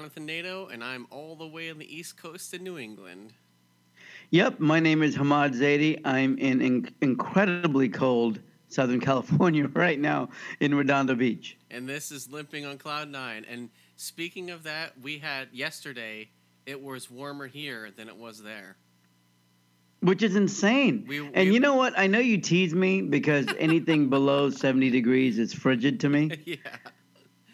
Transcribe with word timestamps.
Jonathan 0.00 0.24
Nato, 0.24 0.68
and 0.68 0.82
I'm 0.82 1.06
all 1.10 1.36
the 1.36 1.46
way 1.46 1.70
on 1.70 1.76
the 1.76 1.94
east 1.94 2.16
coast 2.16 2.54
in 2.54 2.64
New 2.64 2.78
England. 2.78 3.34
Yep, 4.30 4.58
my 4.58 4.80
name 4.80 5.02
is 5.02 5.14
Hamad 5.14 5.54
Zaidi. 5.54 6.00
I'm 6.06 6.38
in, 6.38 6.62
in 6.62 6.90
incredibly 7.02 7.90
cold 7.90 8.40
Southern 8.68 9.00
California 9.08 9.68
right 9.68 10.00
now 10.00 10.30
in 10.58 10.74
Redondo 10.74 11.14
Beach. 11.14 11.58
And 11.70 11.86
this 11.86 12.10
is 12.10 12.30
Limping 12.30 12.64
on 12.64 12.78
Cloud 12.78 13.10
Nine. 13.10 13.44
And 13.46 13.68
speaking 13.96 14.48
of 14.48 14.62
that, 14.62 14.98
we 15.02 15.18
had 15.18 15.48
yesterday, 15.52 16.30
it 16.64 16.82
was 16.82 17.10
warmer 17.10 17.46
here 17.46 17.90
than 17.94 18.08
it 18.08 18.16
was 18.16 18.42
there. 18.42 18.76
Which 20.00 20.22
is 20.22 20.34
insane. 20.34 21.04
We- 21.06 21.18
and 21.18 21.34
we- 21.50 21.52
you 21.52 21.60
know 21.60 21.74
what? 21.74 21.92
I 21.98 22.06
know 22.06 22.20
you 22.20 22.38
tease 22.38 22.72
me 22.72 23.02
because 23.02 23.48
anything 23.58 24.08
below 24.08 24.48
70 24.48 24.88
degrees 24.88 25.38
is 25.38 25.52
frigid 25.52 26.00
to 26.00 26.08
me. 26.08 26.30
yeah. 26.46 26.56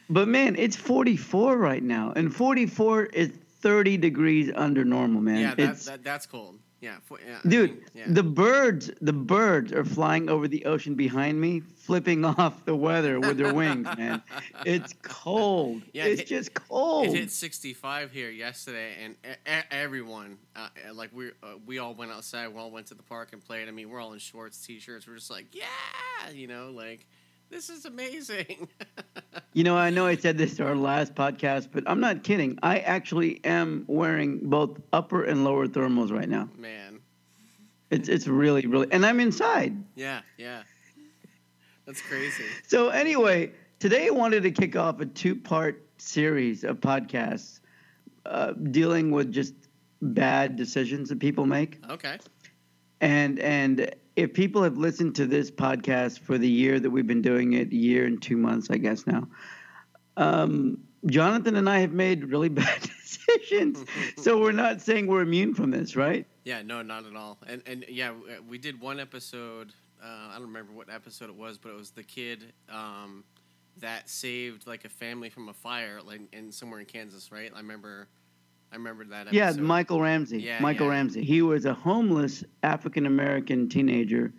But 0.09 0.28
man, 0.28 0.56
it's 0.56 0.77
44 0.77 1.56
right 1.56 1.83
now. 1.83 2.12
And 2.15 2.34
44 2.34 3.06
is 3.06 3.30
30 3.60 3.96
degrees 3.96 4.51
under 4.55 4.84
normal, 4.84 5.20
man. 5.20 5.41
Yeah, 5.41 5.55
that, 5.55 5.79
that, 5.80 6.05
that's 6.05 6.27
cold. 6.27 6.59
Yeah. 6.80 6.96
for- 7.05 7.19
yeah 7.27 7.38
I 7.45 7.48
Dude, 7.48 7.70
mean, 7.70 7.84
yeah. 7.95 8.05
the 8.09 8.23
birds, 8.23 8.91
the 9.01 9.12
birds 9.12 9.73
are 9.73 9.84
flying 9.84 10.29
over 10.29 10.46
the 10.46 10.66
ocean 10.66 10.95
behind 10.95 11.41
me, 11.41 11.60
flipping 11.60 12.24
off 12.38 12.65
the 12.66 12.77
weather 12.77 13.19
with 13.19 13.38
their 13.38 13.52
wings, 13.55 13.88
man. 13.96 14.23
It's 14.65 14.95
cold. 15.02 15.82
Yeah, 15.92 16.05
it's 16.05 16.20
it- 16.23 16.27
just 16.29 16.54
cold. 16.54 17.07
It 17.07 17.15
hit 17.15 17.30
65 17.32 18.12
here 18.12 18.30
yesterday, 18.30 18.93
and 19.02 19.16
everyone, 19.70 20.38
uh, 20.54 20.68
uh, 20.88 20.95
like 20.95 21.10
we, 21.12 21.29
uh, 21.43 21.54
we 21.66 21.79
all 21.79 21.95
went 21.95 22.12
outside. 22.12 22.48
We 22.48 22.60
all 22.60 22.70
went 22.70 22.87
to 22.88 22.95
the 22.95 23.02
park 23.02 23.30
and 23.32 23.45
played. 23.45 23.66
I 23.68 23.73
mean, 23.73 23.88
we're 23.91 24.01
all 24.01 24.13
in 24.13 24.18
shorts, 24.18 24.65
t-shirts. 24.65 25.09
We're 25.09 25.16
just 25.16 25.30
like, 25.30 25.46
yeah, 25.54 26.30
you 26.32 26.46
know, 26.46 26.70
like 26.70 27.07
this 27.50 27.70
is 27.70 27.84
amazing. 27.84 28.68
You 29.52 29.64
know, 29.64 29.74
I 29.76 29.88
know 29.88 30.04
I 30.04 30.16
said 30.16 30.36
this 30.36 30.56
to 30.56 30.66
our 30.66 30.74
last 30.76 31.14
podcast, 31.14 31.68
but 31.72 31.82
I'm 31.86 31.98
not 31.98 32.22
kidding. 32.22 32.58
I 32.62 32.78
actually 32.80 33.42
am 33.42 33.84
wearing 33.86 34.38
both 34.50 34.78
upper 34.92 35.24
and 35.24 35.44
lower 35.44 35.66
thermals 35.66 36.10
right 36.12 36.28
now. 36.28 36.50
Man, 36.58 37.00
It's 37.90 38.08
it's 38.10 38.26
really 38.26 38.66
really, 38.66 38.88
and 38.92 39.04
I'm 39.06 39.18
inside. 39.18 39.74
yeah, 39.94 40.20
yeah, 40.36 40.62
that's 41.86 42.02
crazy. 42.02 42.44
So 42.66 42.90
anyway, 42.90 43.50
today 43.78 44.08
I 44.08 44.10
wanted 44.10 44.42
to 44.42 44.50
kick 44.50 44.76
off 44.76 45.00
a 45.00 45.06
two-part 45.06 45.82
series 45.96 46.62
of 46.62 46.78
podcasts 46.80 47.60
uh, 48.26 48.52
dealing 48.52 49.10
with 49.10 49.32
just 49.32 49.54
bad 50.02 50.56
decisions 50.56 51.08
that 51.08 51.18
people 51.18 51.46
make. 51.46 51.78
Okay. 51.88 52.18
And 53.00 53.38
and 53.38 53.90
if 54.16 54.32
people 54.32 54.62
have 54.62 54.78
listened 54.78 55.14
to 55.16 55.26
this 55.26 55.50
podcast 55.50 56.20
for 56.20 56.38
the 56.38 56.48
year 56.48 56.80
that 56.80 56.90
we've 56.90 57.06
been 57.06 57.22
doing 57.22 57.52
it, 57.52 57.70
year 57.70 58.06
and 58.06 58.20
two 58.20 58.38
months, 58.38 58.68
I 58.70 58.78
guess 58.78 59.06
now, 59.06 59.28
um, 60.16 60.78
Jonathan 61.04 61.56
and 61.56 61.68
I 61.68 61.80
have 61.80 61.92
made 61.92 62.24
really 62.24 62.48
bad 62.62 62.80
decisions. 62.80 63.84
so 64.16 64.41
we're 64.41 64.53
not 64.53 64.81
saying 64.81 65.06
we're 65.06 65.20
immune 65.20 65.54
from 65.54 65.70
this, 65.70 65.94
right? 65.94 66.26
Yeah, 66.44 66.62
no, 66.62 66.81
not 66.82 67.04
at 67.04 67.14
all. 67.14 67.38
And 67.47 67.62
and 67.66 67.84
yeah, 67.88 68.10
uh, 68.10 68.42
we 68.48 68.56
did 68.58 68.81
one 68.81 68.98
episode. 68.98 69.72
Uh, 70.03 70.28
I 70.30 70.32
don't 70.34 70.48
remember 70.48 70.72
what 70.72 70.88
episode 70.91 71.28
it 71.28 71.36
was, 71.36 71.58
but 71.58 71.70
it 71.70 71.76
was 71.76 71.91
the 71.91 72.03
kid 72.03 72.53
um, 72.70 73.25
that 73.78 74.08
saved 74.08 74.66
like 74.66 74.84
a 74.84 74.88
family 74.88 75.28
from 75.28 75.48
a 75.48 75.54
fire, 75.54 76.00
like 76.03 76.20
in 76.32 76.50
somewhere 76.50 76.80
in 76.80 76.86
Kansas, 76.86 77.30
right? 77.30 77.53
I 77.54 77.58
remember. 77.58 78.08
I 78.72 78.76
remember 78.76 79.04
that. 79.06 79.32
Yeah. 79.32 79.53
Michael 79.53 80.00
Ramsey. 80.00 80.42
Yeah, 80.42 80.60
Michael 80.60 80.86
yeah. 80.86 80.92
Ramsey. 80.92 81.25
He 81.25 81.42
was 81.42 81.64
a 81.64 81.75
homeless 81.75 82.44
African 82.62 83.06
American 83.06 83.69
teenager 83.69 84.32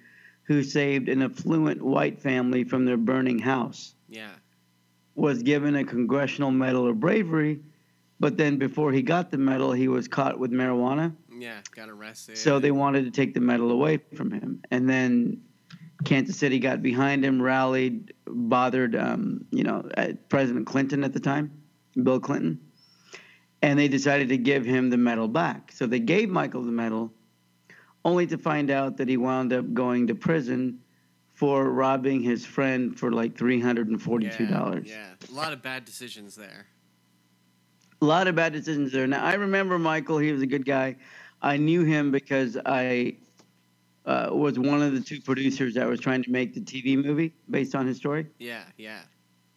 who 0.44 0.64
saved 0.64 1.09
an 1.09 1.22
affluent 1.22 1.81
white 1.81 2.22
family 2.22 2.64
from 2.64 2.86
their 2.86 2.97
burning 2.97 3.40
house. 3.40 3.96
Yeah. 4.07 4.31
Was 5.16 5.44
given 5.44 5.75
a 5.75 5.84
Congressional 5.84 6.52
Medal 6.52 6.88
of 6.88 7.00
Bravery, 7.00 7.59
but 8.19 8.38
then 8.38 8.57
before 8.57 8.91
he 8.91 9.02
got 9.02 9.31
the 9.31 9.38
medal, 9.38 9.72
he 9.72 9.88
was 9.88 10.07
caught 10.07 10.40
with 10.40 10.52
marijuana. 10.52 11.16
Yeah, 11.31 11.59
got 11.75 11.90
arrested. 11.90 12.38
So 12.38 12.59
they 12.59 12.72
wanted 12.72 13.06
to 13.06 13.12
take 13.12 13.34
the 13.34 13.41
medal 13.41 13.72
away 13.72 14.00
from 14.16 14.31
him. 14.31 14.62
And 14.72 14.90
then 14.90 15.41
Kansas 16.03 16.38
City 16.38 16.59
got 16.59 16.81
behind 16.81 17.23
him, 17.23 17.41
rallied, 17.41 18.13
bothered, 18.25 18.96
um, 18.96 19.46
you 19.52 19.63
know, 19.63 19.88
uh, 19.97 20.13
President 20.29 20.66
Clinton 20.66 21.03
at 21.03 21.13
the 21.13 21.19
time, 21.19 21.52
Bill 22.02 22.19
Clinton. 22.19 22.59
And 23.62 23.78
they 23.78 23.88
decided 23.88 24.29
to 24.29 24.38
give 24.38 24.66
him 24.66 24.90
the 24.90 24.97
medal 24.97 25.28
back. 25.28 25.72
So 25.72 25.88
they 25.88 26.00
gave 26.00 26.29
Michael 26.29 26.63
the 26.63 26.72
medal, 26.72 27.12
only 28.06 28.28
to 28.28 28.38
find 28.38 28.69
out 28.69 28.97
that 28.97 29.09
he 29.09 29.18
wound 29.18 29.51
up 29.51 29.73
going 29.73 30.07
to 30.07 30.16
prison 30.16 30.79
for 31.34 31.69
robbing 31.69 32.22
his 32.22 32.46
friend 32.46 32.97
for 32.97 33.12
like 33.12 33.35
$342. 33.35 34.85
Yeah, 34.88 34.94
yeah, 34.96 35.06
a 35.29 35.34
lot 35.34 35.53
of 35.53 35.62
bad 35.62 35.85
decisions 35.85 36.35
there. 36.35 36.66
a 38.01 38.06
lot 38.06 38.28
of 38.28 38.35
bad 38.35 38.53
decisions 38.53 38.91
there. 38.91 39.07
Now 39.07 39.23
I 39.23 39.34
remember 39.34 39.78
Michael; 39.79 40.17
he 40.19 40.31
was 40.31 40.41
a 40.41 40.47
good 40.47 40.66
guy. 40.66 40.96
I 41.41 41.57
knew 41.57 41.84
him 41.84 42.12
because 42.12 42.57
I 42.66 43.17
uh, 44.06 44.29
was 44.31 44.57
one 44.57 44.81
of 44.81 44.94
the 44.94 45.01
two 45.01 45.19
producers 45.22 45.75
that 45.75 45.88
was 45.88 46.00
trying 46.00 46.23
to 46.23 46.31
make 46.31 46.53
the 46.53 46.62
TV 46.62 46.96
movie 47.03 47.34
based 47.50 47.75
on 47.75 47.85
his 47.85 47.97
story. 47.97 48.28
Yeah, 48.40 48.63
yeah. 48.78 49.01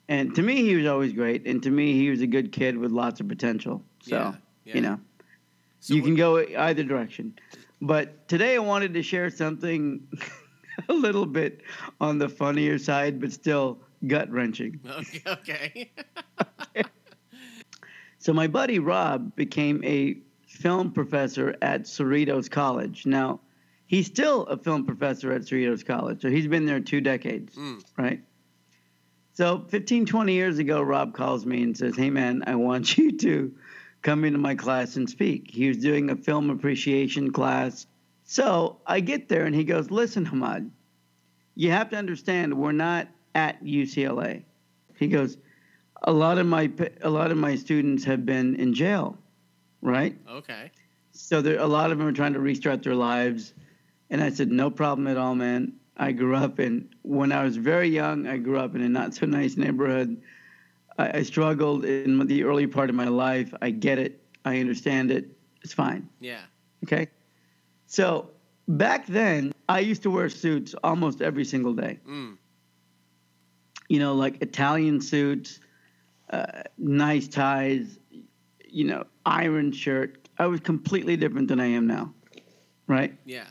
And 0.08 0.34
to 0.34 0.42
me, 0.42 0.56
he 0.56 0.74
was 0.74 0.86
always 0.86 1.12
great. 1.12 1.46
And 1.46 1.62
to 1.62 1.70
me, 1.70 1.92
he 1.94 2.10
was 2.10 2.20
a 2.20 2.26
good 2.26 2.50
kid 2.50 2.76
with 2.76 2.90
lots 2.90 3.20
of 3.20 3.28
potential. 3.28 3.82
So 4.00 4.16
yeah, 4.16 4.34
yeah. 4.64 4.74
you 4.74 4.80
know, 4.80 5.00
So 5.80 5.94
you 5.94 6.02
what- 6.02 6.06
can 6.08 6.16
go 6.16 6.38
either 6.38 6.82
direction. 6.84 7.34
But 7.82 8.28
today, 8.28 8.56
I 8.56 8.58
wanted 8.58 8.92
to 8.94 9.02
share 9.02 9.30
something 9.30 10.06
a 10.88 10.92
little 10.92 11.24
bit 11.26 11.62
on 12.00 12.18
the 12.18 12.28
funnier 12.28 12.76
side, 12.78 13.20
but 13.20 13.32
still 13.32 13.78
gut 14.06 14.30
wrenching. 14.30 14.80
Okay. 14.90 15.22
okay. 15.26 15.90
So 18.18 18.34
my 18.34 18.48
buddy 18.48 18.78
Rob 18.78 19.34
became 19.34 19.82
a 19.82 20.18
film 20.46 20.92
professor 20.92 21.56
at 21.62 21.84
Cerritos 21.84 22.50
College. 22.50 23.06
Now, 23.06 23.40
he's 23.86 24.06
still 24.08 24.42
a 24.44 24.58
film 24.58 24.84
professor 24.84 25.32
at 25.32 25.42
Cerritos 25.42 25.84
College. 25.86 26.20
So 26.20 26.28
he's 26.28 26.46
been 26.46 26.66
there 26.66 26.80
two 26.80 27.00
decades, 27.00 27.54
Mm. 27.56 27.82
right? 27.96 28.22
So 29.32 29.64
15, 29.68 30.04
20 30.04 30.34
years 30.34 30.58
ago, 30.58 30.82
Rob 30.82 31.14
calls 31.14 31.46
me 31.46 31.62
and 31.62 31.74
says, 31.74 31.96
Hey, 31.96 32.10
man, 32.10 32.44
I 32.46 32.56
want 32.56 32.98
you 32.98 33.16
to 33.18 33.54
come 34.02 34.24
into 34.24 34.38
my 34.38 34.54
class 34.54 34.96
and 34.96 35.08
speak. 35.08 35.50
He 35.50 35.68
was 35.68 35.78
doing 35.78 36.10
a 36.10 36.16
film 36.16 36.50
appreciation 36.50 37.32
class. 37.32 37.86
So 38.24 38.78
I 38.86 39.00
get 39.00 39.28
there 39.28 39.44
and 39.44 39.54
he 39.54 39.64
goes, 39.64 39.90
Listen, 39.90 40.26
Hamad, 40.26 40.70
you 41.54 41.70
have 41.70 41.90
to 41.90 41.96
understand 41.96 42.54
we're 42.54 42.72
not 42.72 43.08
at 43.34 43.62
UCLA. 43.62 44.44
He 44.96 45.08
goes, 45.08 45.36
a 46.02 46.12
lot 46.12 46.38
of 46.38 46.46
my 46.46 46.70
a 47.02 47.10
lot 47.10 47.30
of 47.30 47.36
my 47.36 47.56
students 47.56 48.04
have 48.04 48.24
been 48.24 48.56
in 48.56 48.74
jail, 48.74 49.18
right? 49.82 50.16
okay. 50.30 50.70
So 51.12 51.42
there 51.42 51.58
a 51.58 51.66
lot 51.66 51.90
of 51.90 51.98
them 51.98 52.06
are 52.06 52.12
trying 52.12 52.32
to 52.32 52.40
restart 52.40 52.82
their 52.82 52.94
lives, 52.94 53.52
and 54.08 54.22
I 54.22 54.30
said 54.30 54.50
no 54.50 54.70
problem 54.70 55.06
at 55.06 55.16
all, 55.16 55.34
man. 55.34 55.74
I 55.96 56.12
grew 56.12 56.34
up 56.34 56.58
in 56.60 56.88
when 57.02 57.32
I 57.32 57.44
was 57.44 57.56
very 57.56 57.88
young. 57.88 58.26
I 58.26 58.38
grew 58.38 58.58
up 58.58 58.74
in 58.74 58.80
a 58.80 58.88
not 58.88 59.14
so 59.14 59.26
nice 59.26 59.56
neighborhood. 59.56 60.22
I, 61.00 61.18
I 61.18 61.22
struggled 61.22 61.84
in 61.84 62.26
the 62.26 62.44
early 62.44 62.66
part 62.66 62.90
of 62.90 62.96
my 62.96 63.08
life. 63.08 63.52
I 63.62 63.70
get 63.70 63.98
it. 63.98 64.20
I 64.44 64.60
understand 64.60 65.10
it. 65.10 65.24
It's 65.62 65.72
fine. 65.74 66.08
Yeah. 66.20 66.40
Okay. 66.84 67.08
So 67.86 68.30
back 68.68 69.06
then, 69.06 69.52
I 69.68 69.80
used 69.80 70.02
to 70.02 70.10
wear 70.10 70.28
suits 70.28 70.74
almost 70.84 71.20
every 71.22 71.44
single 71.44 71.72
day 71.74 71.98
Mm. 72.08 72.36
you 73.88 73.98
know, 73.98 74.14
like 74.14 74.40
Italian 74.42 75.00
suits, 75.00 75.60
uh, 76.30 76.62
nice 76.78 77.26
ties, 77.28 77.98
you 78.68 78.84
know, 78.84 79.04
iron 79.26 79.72
shirt. 79.72 80.28
I 80.38 80.46
was 80.46 80.60
completely 80.60 81.16
different 81.16 81.48
than 81.48 81.60
I 81.60 81.66
am 81.66 81.86
now, 81.86 82.14
right? 82.86 83.12
Yeah. 83.24 83.46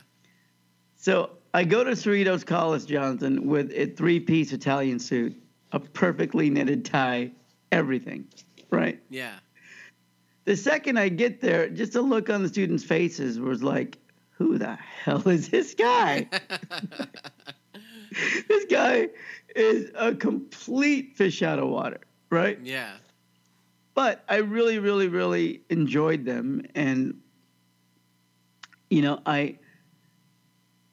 So 0.95 1.31
I 1.53 1.63
go 1.65 1.83
to 1.83 1.91
Cerritos 1.91 2.45
College, 2.45 2.85
Jonathan, 2.85 3.47
with 3.47 3.71
a 3.73 3.87
three-piece 3.87 4.53
Italian 4.53 4.99
suit, 4.99 5.35
a 5.73 5.79
perfectly 5.79 6.49
knitted 6.49 6.85
tie, 6.85 7.31
everything, 7.71 8.27
right? 8.71 9.01
Yeah. 9.09 9.35
The 10.45 10.55
second 10.55 10.97
I 10.97 11.09
get 11.09 11.41
there, 11.41 11.69
just 11.69 11.95
a 11.95 12.01
look 12.01 12.29
on 12.29 12.41
the 12.41 12.49
students' 12.49 12.83
faces 12.83 13.39
was 13.39 13.61
like, 13.61 13.99
"Who 14.31 14.57
the 14.57 14.75
hell 14.75 15.27
is 15.27 15.49
this 15.49 15.75
guy?" 15.75 16.27
this 18.47 18.65
guy 18.65 19.09
is 19.55 19.91
a 19.95 20.15
complete 20.15 21.15
fish 21.15 21.43
out 21.43 21.59
of 21.59 21.69
water, 21.69 21.99
right? 22.29 22.59
yeah. 22.63 22.93
But 23.93 24.23
I 24.29 24.37
really, 24.37 24.79
really, 24.79 25.09
really 25.09 25.61
enjoyed 25.69 26.23
them, 26.23 26.63
and 26.73 27.19
you 28.89 29.01
know, 29.01 29.19
I, 29.25 29.57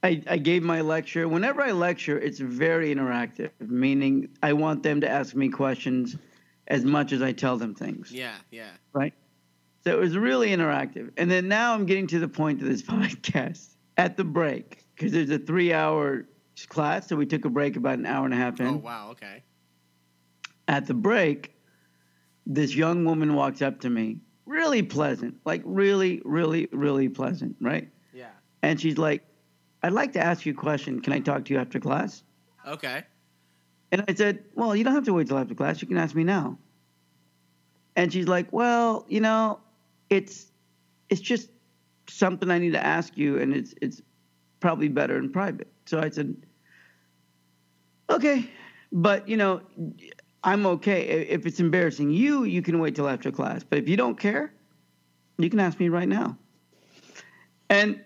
I, 0.02 0.22
I 0.29 0.37
gave 0.38 0.62
my 0.62 0.81
lecture. 0.81 1.29
Whenever 1.29 1.62
I 1.62 1.70
lecture, 1.70 2.19
it's 2.19 2.40
very 2.40 2.94
interactive, 2.94 3.50
meaning 3.61 4.29
I 4.43 4.52
want 4.52 4.82
them 4.82 5.00
to 5.00 5.08
ask 5.08 5.34
me 5.34 5.49
questions 5.49 6.17
as 6.68 6.84
much 6.84 7.12
as 7.12 7.22
I 7.22 7.32
tell 7.32 7.56
them 7.56 7.74
things 7.74 8.10
Yeah. 8.12 8.34
Yeah. 8.50 8.70
right? 8.92 9.14
So 9.84 9.92
it 9.92 10.00
was 10.00 10.16
really 10.16 10.48
interactive. 10.48 11.10
And 11.16 11.30
then 11.30 11.46
now 11.48 11.74
I'm 11.74 11.86
getting 11.86 12.06
to 12.08 12.18
the 12.18 12.28
point 12.28 12.60
of 12.60 12.68
this 12.68 12.82
podcast 12.94 13.74
at 13.96 14.16
the 14.16 14.24
break 14.24 14.84
because 14.94 15.12
there's 15.12 15.30
a 15.30 15.38
three 15.38 15.72
hour 15.72 16.26
class. 16.68 17.08
So 17.08 17.16
we 17.16 17.26
took 17.26 17.44
a 17.44 17.50
break 17.50 17.76
about 17.76 17.98
an 17.98 18.06
hour 18.06 18.24
and 18.24 18.34
a 18.34 18.36
half 18.36 18.58
in. 18.60 18.66
Oh 18.66 18.72
wow. 18.76 19.10
Okay. 19.12 19.42
At 20.68 20.86
the 20.86 20.94
break, 20.94 21.54
this 22.46 22.74
young 22.74 23.04
woman 23.04 23.34
walks 23.34 23.62
up 23.62 23.80
to 23.80 23.90
me, 23.90 24.19
really 24.46 24.82
pleasant, 24.82 25.36
like 25.44 25.62
really, 25.64 26.20
really, 26.24 26.69
really 26.72 27.08
pleasant, 27.08 27.56
right? 27.60 27.88
Yeah. 28.12 28.30
And 28.62 28.80
she's 28.80 28.98
like, 28.98 29.22
I'd 29.84 29.92
like 29.92 30.12
to 30.14 30.20
ask 30.20 30.44
you 30.44 30.52
a 30.52 30.56
question. 30.56 31.00
Can 31.00 31.12
I 31.12 31.20
talk 31.20 31.44
to 31.44 31.54
you 31.54 31.60
after 31.60 31.78
class? 31.78 32.24
Okay. 32.66 33.04
And 33.92 34.04
I 34.08 34.14
said, 34.14 34.44
Well, 34.54 34.74
you 34.74 34.84
don't 34.84 34.94
have 34.94 35.04
to 35.04 35.12
wait 35.12 35.28
till 35.28 35.38
after 35.38 35.54
class. 35.54 35.80
You 35.80 35.88
can 35.88 35.98
ask 35.98 36.14
me 36.14 36.24
now. 36.24 36.58
And 37.94 38.12
she's 38.12 38.28
like, 38.28 38.52
Well, 38.52 39.06
you 39.08 39.20
know, 39.20 39.60
it's 40.10 40.46
it's 41.08 41.20
just 41.20 41.50
something 42.08 42.50
I 42.50 42.58
need 42.58 42.72
to 42.72 42.84
ask 42.84 43.16
you, 43.16 43.38
and 43.38 43.54
it's 43.54 43.74
it's 43.80 44.02
probably 44.60 44.88
better 44.88 45.18
in 45.18 45.30
private. 45.30 45.68
So 45.86 46.00
I 46.00 46.10
said, 46.10 46.36
Okay, 48.10 48.50
but 48.92 49.28
you 49.28 49.36
know, 49.36 49.60
I'm 50.44 50.66
okay. 50.66 51.02
If 51.28 51.46
it's 51.46 51.60
embarrassing 51.60 52.10
you, 52.10 52.44
you 52.44 52.62
can 52.62 52.78
wait 52.78 52.94
till 52.94 53.08
after 53.08 53.30
class. 53.30 53.64
But 53.64 53.78
if 53.78 53.88
you 53.88 53.96
don't 53.96 54.18
care, 54.18 54.52
you 55.38 55.50
can 55.50 55.60
ask 55.60 55.78
me 55.80 55.88
right 55.88 56.08
now. 56.08 56.36
And 57.68 58.04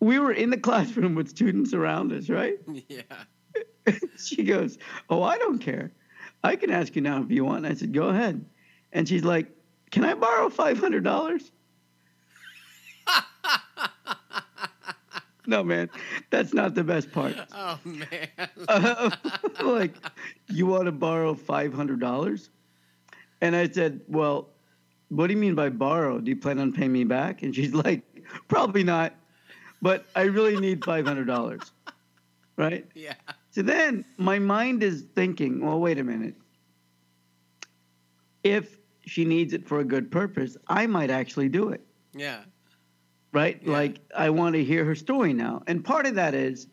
we 0.00 0.18
were 0.18 0.32
in 0.32 0.50
the 0.50 0.58
classroom 0.68 1.14
with 1.14 1.28
students 1.28 1.72
around 1.72 2.12
us, 2.12 2.28
right? 2.28 2.58
Yeah. 2.88 3.02
she 4.18 4.44
goes, 4.44 4.78
Oh, 5.10 5.22
I 5.22 5.38
don't 5.38 5.58
care. 5.58 5.92
I 6.44 6.56
can 6.56 6.70
ask 6.70 6.94
you 6.96 7.02
now 7.02 7.22
if 7.22 7.30
you 7.30 7.44
want. 7.44 7.66
I 7.66 7.74
said, 7.74 7.92
Go 7.92 8.08
ahead. 8.08 8.44
And 8.92 9.08
she's 9.08 9.24
like, 9.24 9.48
Can 9.90 10.04
I 10.04 10.14
borrow 10.14 10.48
$500? 10.48 11.50
no, 15.46 15.62
man, 15.64 15.88
that's 16.30 16.52
not 16.52 16.74
the 16.74 16.84
best 16.84 17.10
part. 17.12 17.34
Oh 17.52 17.78
man. 17.84 18.28
Uh, 18.68 19.10
like, 19.62 19.94
you 20.48 20.66
want 20.66 20.86
to 20.86 20.92
borrow 20.92 21.34
$500? 21.34 22.48
And 23.40 23.56
I 23.56 23.68
said, 23.68 24.00
Well, 24.08 24.48
what 25.08 25.28
do 25.28 25.34
you 25.34 25.40
mean 25.40 25.54
by 25.54 25.70
borrow? 25.70 26.18
Do 26.18 26.30
you 26.30 26.36
plan 26.36 26.58
on 26.58 26.72
paying 26.72 26.92
me 26.92 27.04
back? 27.04 27.42
And 27.42 27.54
she's 27.54 27.74
like, 27.74 28.02
Probably 28.48 28.84
not, 28.84 29.14
but 29.80 30.06
I 30.14 30.22
really 30.22 30.58
need 30.60 30.80
$500. 30.80 31.70
Right? 32.56 32.86
yeah. 32.94 33.14
So 33.58 33.62
then 33.62 34.04
my 34.16 34.38
mind 34.38 34.84
is 34.84 35.04
thinking, 35.16 35.66
well, 35.66 35.80
wait 35.80 35.98
a 35.98 36.04
minute. 36.04 36.36
If 38.44 38.78
she 39.04 39.24
needs 39.24 39.52
it 39.52 39.66
for 39.66 39.80
a 39.80 39.84
good 39.84 40.12
purpose, 40.12 40.56
I 40.68 40.86
might 40.86 41.10
actually 41.10 41.48
do 41.48 41.70
it, 41.70 41.84
Yeah. 42.14 42.44
right? 43.32 43.60
Yeah. 43.60 43.72
Like, 43.72 43.98
I 44.16 44.30
want 44.30 44.54
to 44.54 44.62
hear 44.62 44.84
her 44.84 44.94
story 44.94 45.32
now. 45.32 45.64
And 45.66 45.84
part 45.84 46.06
of 46.06 46.14
that 46.14 46.34
is 46.36 46.68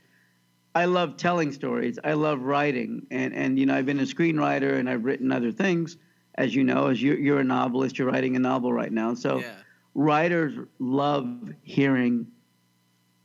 I 0.75 0.85
love 0.85 1.17
telling 1.17 1.51
stories, 1.51 1.97
I 2.03 2.13
love 2.13 2.41
writing. 2.43 3.07
And, 3.09 3.33
and 3.33 3.57
you 3.57 3.65
know, 3.65 3.73
I've 3.73 3.87
been 3.87 3.99
a 4.01 4.03
screenwriter 4.03 4.77
and 4.77 4.87
I've 4.87 5.05
written 5.05 5.31
other 5.31 5.51
things. 5.51 5.97
As 6.35 6.53
you 6.53 6.63
know, 6.63 6.89
as 6.89 7.01
you're, 7.01 7.17
you're 7.17 7.39
a 7.39 7.43
novelist, 7.43 7.97
you're 7.97 8.11
writing 8.11 8.35
a 8.35 8.39
novel 8.39 8.71
right 8.71 8.91
now. 8.91 9.15
So 9.15 9.39
Yeah. 9.39 9.55
writers 9.95 10.53
love 10.77 11.51
hearing 11.63 12.27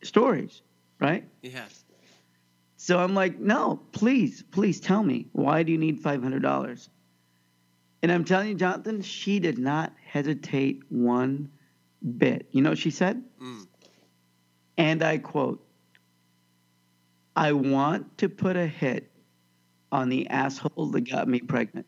stories, 0.03 0.63
right? 0.99 1.29
Yeah. 1.43 1.67
So 2.91 2.99
I'm 2.99 3.15
like, 3.15 3.39
no, 3.39 3.81
please, 3.93 4.43
please 4.51 4.81
tell 4.81 5.05
me, 5.05 5.29
why 5.31 5.63
do 5.63 5.71
you 5.71 5.79
need 5.79 6.03
$500? 6.03 6.89
And 8.03 8.11
I'm 8.11 8.25
telling 8.25 8.49
you, 8.49 8.55
Jonathan, 8.57 9.01
she 9.01 9.39
did 9.39 9.59
not 9.59 9.93
hesitate 10.05 10.83
one 10.89 11.53
bit. 12.19 12.49
You 12.51 12.63
know 12.63 12.71
what 12.71 12.81
she 12.81 12.91
said? 12.91 13.23
Mm. 13.41 13.69
And 14.77 15.05
I 15.05 15.19
quote, 15.19 15.65
I 17.37 17.53
want 17.53 18.19
to 18.19 18.29
put 18.29 18.57
a 18.57 18.67
hit 18.67 19.13
on 19.93 20.09
the 20.09 20.27
asshole 20.27 20.91
that 20.91 21.09
got 21.09 21.29
me 21.29 21.39
pregnant. 21.39 21.87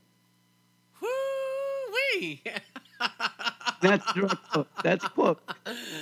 Woo 1.00 1.08
wee. 2.20 2.44
That's 3.82 4.12
direct 4.12 4.36
quote. 4.52 4.68
That's 4.84 5.04
quote. 5.08 5.42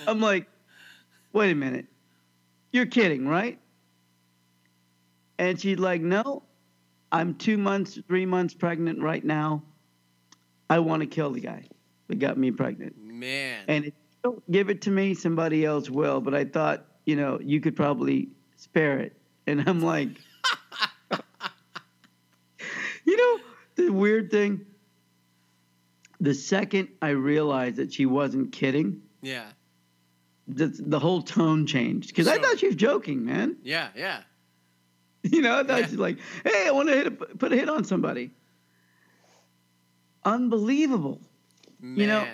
I'm 0.07 0.21
like, 0.21 0.47
wait 1.33 1.53
a 1.53 1.55
minute. 1.55 1.87
You're 2.71 2.85
kidding, 2.85 3.27
right? 3.27 3.59
And 5.41 5.59
she's 5.59 5.79
like, 5.79 6.03
no, 6.03 6.43
I'm 7.11 7.35
two 7.35 7.57
months, 7.57 7.99
three 8.07 8.27
months 8.27 8.53
pregnant 8.53 9.01
right 9.01 9.25
now. 9.25 9.63
I 10.69 10.81
want 10.81 11.01
to 11.01 11.07
kill 11.07 11.31
the 11.31 11.41
guy 11.41 11.65
that 12.09 12.19
got 12.19 12.37
me 12.37 12.51
pregnant. 12.51 13.03
Man. 13.03 13.65
And 13.67 13.87
if 13.87 13.95
you 13.95 14.19
don't 14.23 14.53
give 14.53 14.69
it 14.69 14.83
to 14.83 14.91
me, 14.91 15.15
somebody 15.15 15.65
else 15.65 15.89
will. 15.89 16.21
But 16.21 16.35
I 16.35 16.45
thought, 16.45 16.85
you 17.07 17.17
know, 17.17 17.41
you 17.43 17.59
could 17.59 17.75
probably 17.75 18.29
spare 18.57 18.99
it. 18.99 19.17
And 19.47 19.67
I'm 19.67 19.81
like, 19.83 20.11
you 23.07 23.17
know, 23.17 23.41
the 23.77 23.89
weird 23.89 24.31
thing, 24.31 24.67
the 26.21 26.35
second 26.35 26.89
I 27.01 27.09
realized 27.09 27.77
that 27.77 27.95
she 27.95 28.05
wasn't 28.05 28.53
kidding, 28.53 29.01
yeah. 29.23 29.47
the, 30.47 30.67
the 30.67 30.99
whole 30.99 31.23
tone 31.23 31.67
changed. 31.67 32.09
Because 32.09 32.29
I 32.29 32.37
thought 32.37 32.59
she 32.59 32.67
was 32.67 32.77
joking, 32.77 33.25
man. 33.25 33.57
Yeah. 33.63 33.89
Yeah. 33.97 34.21
You 35.31 35.43
know, 35.43 35.63
that's 35.63 35.81
Yeah. 35.83 35.87
she's 35.89 35.99
like, 35.99 36.19
hey, 36.45 36.67
I 36.67 36.71
want 36.71 36.89
to 36.89 36.95
hit 36.95 37.07
a, 37.07 37.11
put 37.11 37.53
a 37.53 37.57
hit 37.57 37.69
on 37.69 37.85
somebody. 37.85 38.31
Unbelievable. 40.25 41.21
Man. 41.81 41.99
You 41.99 42.07
know- 42.07 42.27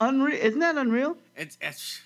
Unreal. 0.00 0.38
Isn't 0.40 0.60
that 0.60 0.76
unreal? 0.76 1.16
it's 1.36 1.58
it's 1.60 2.00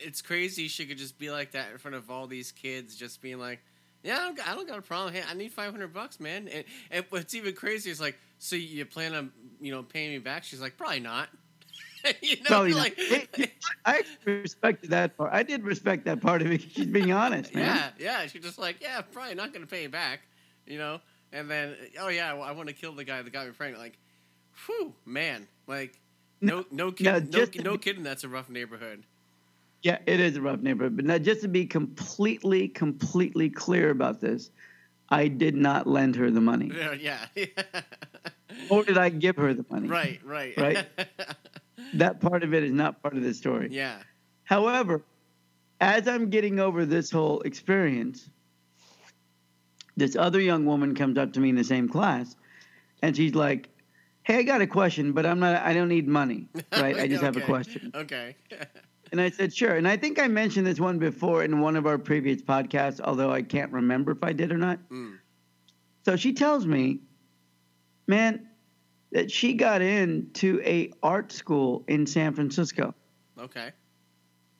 it's 0.00 0.22
crazy. 0.22 0.68
She 0.68 0.86
could 0.86 0.98
just 0.98 1.18
be 1.18 1.30
like 1.32 1.50
that 1.52 1.72
in 1.72 1.78
front 1.78 1.96
of 1.96 2.08
all 2.10 2.28
these 2.28 2.52
kids, 2.52 2.94
just 2.94 3.20
being 3.20 3.40
like, 3.40 3.58
"Yeah, 4.04 4.18
I 4.18 4.22
don't, 4.22 4.36
got- 4.36 4.46
I 4.46 4.54
don't 4.54 4.68
got 4.68 4.78
a 4.78 4.82
problem. 4.82 5.12
Hey, 5.12 5.22
I 5.28 5.34
need 5.34 5.52
five 5.52 5.72
hundred 5.72 5.92
bucks, 5.92 6.20
man." 6.20 6.46
And, 6.46 6.64
and 6.92 7.04
what's 7.10 7.34
even 7.34 7.54
crazier 7.56 7.90
is 7.90 8.00
like, 8.00 8.16
"So 8.38 8.54
you 8.54 8.84
plan 8.86 9.14
on 9.16 9.32
you 9.60 9.72
know 9.72 9.82
paying 9.82 10.10
me 10.12 10.18
back?" 10.18 10.44
She's 10.44 10.60
like, 10.60 10.76
"Probably 10.76 11.00
not." 11.00 11.28
you 12.22 12.36
know, 12.36 12.42
Probably 12.46 12.74
like, 12.74 12.98
I 13.84 14.02
respected 14.24 14.90
that 14.90 15.16
part. 15.16 15.32
I 15.32 15.42
did 15.42 15.64
respect 15.64 16.04
that 16.06 16.20
part 16.20 16.42
of 16.42 16.50
it. 16.52 16.62
She's 16.62 16.86
being 16.86 17.12
honest, 17.12 17.54
man. 17.54 17.92
yeah, 17.98 18.22
yeah. 18.22 18.26
She's 18.26 18.42
just 18.42 18.58
like, 18.58 18.76
"Yeah, 18.80 19.00
probably 19.00 19.34
not 19.34 19.52
going 19.52 19.64
to 19.64 19.70
pay 19.70 19.82
you 19.82 19.88
back," 19.88 20.20
you 20.66 20.78
know. 20.78 21.00
And 21.32 21.50
then, 21.50 21.76
oh 22.00 22.08
yeah, 22.08 22.32
I 22.34 22.52
want 22.52 22.68
to 22.68 22.74
kill 22.74 22.92
the 22.92 23.04
guy 23.04 23.20
that 23.22 23.32
got 23.32 23.46
me 23.46 23.52
pregnant. 23.52 23.82
Like, 23.82 23.98
whew, 24.66 24.94
man, 25.06 25.46
like. 25.66 25.98
No, 26.40 26.64
no, 26.70 26.92
kid, 26.92 27.04
now, 27.04 27.18
no, 27.18 27.46
no 27.62 27.72
be- 27.72 27.78
kidding. 27.78 28.02
That's 28.04 28.22
a 28.24 28.28
rough 28.28 28.48
neighborhood. 28.48 29.02
Yeah, 29.82 29.98
it 30.06 30.20
is 30.20 30.36
a 30.36 30.40
rough 30.40 30.60
neighborhood. 30.60 30.96
But 30.96 31.04
now, 31.04 31.18
just 31.18 31.40
to 31.42 31.48
be 31.48 31.66
completely, 31.66 32.68
completely 32.68 33.50
clear 33.50 33.90
about 33.90 34.20
this, 34.20 34.50
I 35.08 35.28
did 35.28 35.54
not 35.56 35.86
lend 35.86 36.14
her 36.16 36.30
the 36.30 36.40
money, 36.40 36.70
Yeah, 37.00 37.26
yeah. 37.34 37.56
or 38.68 38.84
did 38.84 38.98
I 38.98 39.08
give 39.08 39.36
her 39.36 39.52
the 39.54 39.64
money. 39.70 39.88
right, 39.88 40.20
right, 40.24 40.56
Right. 40.56 40.86
That 41.94 42.20
part 42.20 42.42
of 42.42 42.54
it 42.54 42.64
is 42.64 42.72
not 42.72 43.02
part 43.02 43.16
of 43.16 43.22
the 43.22 43.34
story. 43.34 43.68
yeah, 43.70 43.98
However, 44.44 45.02
as 45.80 46.08
I'm 46.08 46.30
getting 46.30 46.58
over 46.58 46.84
this 46.84 47.10
whole 47.10 47.40
experience, 47.42 48.30
this 49.96 50.16
other 50.16 50.40
young 50.40 50.64
woman 50.64 50.94
comes 50.94 51.18
up 51.18 51.32
to 51.34 51.40
me 51.40 51.50
in 51.50 51.56
the 51.56 51.64
same 51.64 51.88
class, 51.88 52.36
and 53.02 53.16
she's 53.16 53.34
like, 53.34 53.68
"Hey, 54.22 54.38
I 54.38 54.42
got 54.42 54.60
a 54.60 54.66
question, 54.66 55.12
but 55.12 55.26
I'm 55.26 55.40
not. 55.40 55.62
I 55.62 55.72
don't 55.74 55.88
need 55.88 56.08
money, 56.08 56.48
right? 56.72 56.96
I 56.96 57.06
just 57.08 57.22
have 57.22 57.36
a 57.36 57.40
question." 57.42 57.90
Okay. 57.94 58.36
And 59.10 59.22
I 59.22 59.30
said, 59.30 59.54
"Sure." 59.54 59.74
And 59.76 59.88
I 59.88 59.96
think 59.96 60.18
I 60.18 60.28
mentioned 60.28 60.66
this 60.66 60.78
one 60.78 60.98
before 60.98 61.42
in 61.42 61.60
one 61.60 61.76
of 61.76 61.86
our 61.86 61.96
previous 61.96 62.42
podcasts, 62.42 63.00
although 63.02 63.30
I 63.30 63.40
can't 63.40 63.72
remember 63.72 64.12
if 64.12 64.22
I 64.22 64.34
did 64.34 64.52
or 64.52 64.58
not. 64.58 64.78
Mm. 64.90 65.16
So 66.04 66.14
she 66.16 66.34
tells 66.34 66.66
me, 66.66 67.00
"Man, 68.06 68.47
that 69.12 69.30
she 69.30 69.54
got 69.54 69.80
into 69.82 70.60
a 70.64 70.92
art 71.02 71.32
school 71.32 71.84
in 71.88 72.06
San 72.06 72.34
Francisco." 72.34 72.94
Okay. 73.38 73.72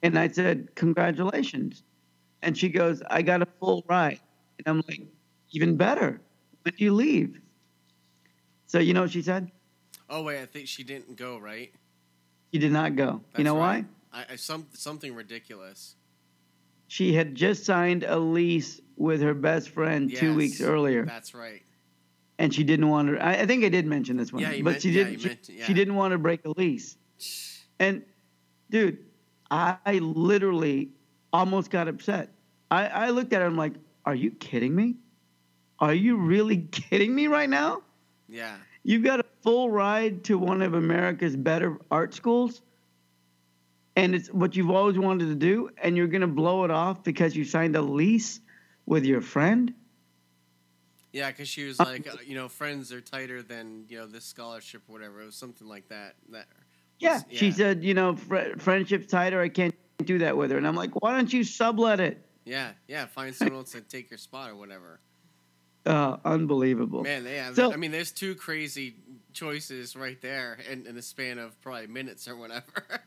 And 0.02 0.18
I 0.18 0.28
said, 0.28 0.74
Congratulations. 0.74 1.82
And 2.42 2.56
she 2.56 2.68
goes, 2.68 3.02
I 3.10 3.22
got 3.22 3.42
a 3.42 3.46
full 3.58 3.84
ride. 3.88 4.20
And 4.58 4.66
I'm 4.66 4.82
like, 4.88 5.02
Even 5.50 5.76
better. 5.76 6.20
When 6.62 6.74
do 6.74 6.84
you 6.84 6.94
leave? 6.94 7.40
So, 8.66 8.78
you 8.78 8.94
know 8.94 9.02
what 9.02 9.10
she 9.10 9.22
said? 9.22 9.50
Oh 10.10 10.22
wait, 10.22 10.40
I 10.40 10.46
think 10.46 10.68
she 10.68 10.84
didn't 10.84 11.16
go. 11.16 11.38
Right. 11.38 11.72
She 12.52 12.58
did 12.58 12.72
not 12.72 12.96
go. 12.96 13.20
That's 13.30 13.38
you 13.38 13.44
know 13.44 13.56
right. 13.56 13.84
why? 14.12 14.20
I, 14.20 14.32
I 14.32 14.36
some 14.36 14.66
something 14.72 15.14
ridiculous. 15.14 15.96
She 16.86 17.12
had 17.12 17.34
just 17.34 17.66
signed 17.66 18.04
a 18.04 18.18
lease 18.18 18.80
with 18.96 19.20
her 19.20 19.34
best 19.34 19.68
friend 19.70 20.14
two 20.14 20.34
weeks 20.34 20.62
earlier. 20.62 21.04
That's 21.04 21.34
right. 21.34 21.62
And 22.38 22.54
she 22.54 22.62
didn't 22.62 22.88
want 22.88 23.08
to. 23.08 23.18
I, 23.18 23.40
I 23.42 23.46
think 23.46 23.64
I 23.64 23.68
did 23.68 23.84
mention 23.86 24.16
this 24.16 24.32
one. 24.32 24.42
Yeah, 24.42 24.52
you 24.52 24.62
but 24.62 24.72
men- 24.72 24.80
she 24.80 24.92
didn't. 24.92 25.12
you 25.14 25.18
she, 25.18 25.28
mentioned- 25.28 25.58
yeah. 25.58 25.64
she 25.66 25.74
didn't 25.74 25.96
want 25.96 26.12
to 26.12 26.18
break 26.18 26.44
a 26.44 26.50
lease. 26.50 26.96
And, 27.80 28.02
dude, 28.70 28.98
I, 29.50 29.76
I 29.84 29.94
literally 29.98 30.90
almost 31.32 31.70
got 31.70 31.88
upset. 31.88 32.30
I, 32.70 32.86
I 32.86 33.10
looked 33.10 33.32
at 33.32 33.40
her. 33.40 33.46
I'm 33.46 33.56
like, 33.56 33.74
Are 34.04 34.14
you 34.14 34.30
kidding 34.30 34.74
me? 34.74 34.96
Are 35.80 35.94
you 35.94 36.16
really 36.16 36.56
kidding 36.70 37.14
me 37.14 37.26
right 37.26 37.50
now? 37.50 37.82
Yeah. 38.28 38.54
You've 38.84 39.02
got 39.04 39.20
a 39.20 39.24
full 39.42 39.70
ride 39.70 40.24
to 40.24 40.38
one 40.38 40.62
of 40.62 40.74
America's 40.74 41.36
better 41.36 41.78
art 41.90 42.14
schools, 42.14 42.62
and 43.96 44.14
it's 44.14 44.28
what 44.32 44.54
you've 44.56 44.70
always 44.70 44.96
wanted 44.98 45.26
to 45.26 45.34
do, 45.34 45.70
and 45.82 45.96
you're 45.96 46.06
going 46.06 46.20
to 46.20 46.26
blow 46.28 46.64
it 46.64 46.70
off 46.70 47.02
because 47.02 47.34
you 47.36 47.44
signed 47.44 47.74
a 47.76 47.82
lease 47.82 48.40
with 48.86 49.04
your 49.04 49.20
friend? 49.20 49.74
Yeah, 51.12 51.30
because 51.30 51.48
she 51.48 51.64
was 51.64 51.78
like, 51.78 52.06
uh, 52.06 52.16
you 52.24 52.34
know, 52.34 52.48
friends 52.48 52.92
are 52.92 53.00
tighter 53.00 53.42
than 53.42 53.84
you 53.88 53.98
know 53.98 54.06
this 54.06 54.24
scholarship 54.24 54.82
or 54.88 54.92
whatever. 54.92 55.22
It 55.22 55.26
was 55.26 55.36
something 55.36 55.66
like 55.66 55.88
that. 55.88 56.14
That. 56.30 56.46
Yeah, 56.98 57.14
was- 57.14 57.24
she 57.38 57.50
said, 57.52 57.82
you 57.84 57.94
know, 57.94 58.16
fr- 58.16 58.58
friendship's 58.58 59.06
tighter. 59.06 59.40
I 59.40 59.48
can't 59.48 59.74
do 60.04 60.18
that 60.18 60.36
with 60.36 60.50
her. 60.50 60.58
And 60.58 60.66
I'm 60.66 60.74
like, 60.76 61.00
why 61.02 61.12
don't 61.16 61.32
you 61.32 61.44
sublet 61.44 62.00
it? 62.00 62.24
Yeah, 62.44 62.72
yeah. 62.88 63.06
Find 63.06 63.34
someone 63.34 63.56
else 63.58 63.72
to 63.72 63.80
take 63.80 64.10
your 64.10 64.18
spot 64.18 64.50
or 64.50 64.56
whatever. 64.56 65.00
Uh, 65.86 66.16
unbelievable. 66.24 67.02
Man, 67.04 67.24
yeah. 67.24 67.52
So- 67.54 67.72
I 67.72 67.76
mean, 67.76 67.90
there's 67.92 68.10
two 68.12 68.34
crazy 68.34 68.96
choices 69.32 69.96
right 69.96 70.20
there 70.20 70.58
in, 70.70 70.86
in 70.86 70.94
the 70.94 71.02
span 71.02 71.38
of 71.38 71.58
probably 71.62 71.86
minutes 71.86 72.28
or 72.28 72.36
whatever. 72.36 72.64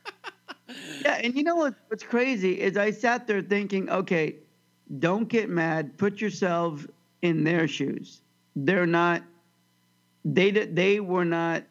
Yeah, 1.03 1.19
and 1.21 1.35
you 1.35 1.43
know 1.43 1.55
what, 1.57 1.75
what's 1.89 2.03
crazy 2.03 2.61
is 2.61 2.77
I 2.77 2.91
sat 2.91 3.27
there 3.27 3.41
thinking, 3.41 3.89
okay, 3.89 4.37
don't 4.99 5.27
get 5.27 5.49
mad. 5.49 5.97
Put 5.97 6.21
yourself 6.21 6.87
in 7.21 7.43
their 7.43 7.67
shoes. 7.67 8.21
They're 8.55 8.85
not. 8.87 9.23
They 10.25 10.51
they 10.51 10.99
were 10.99 11.25
not 11.25 11.63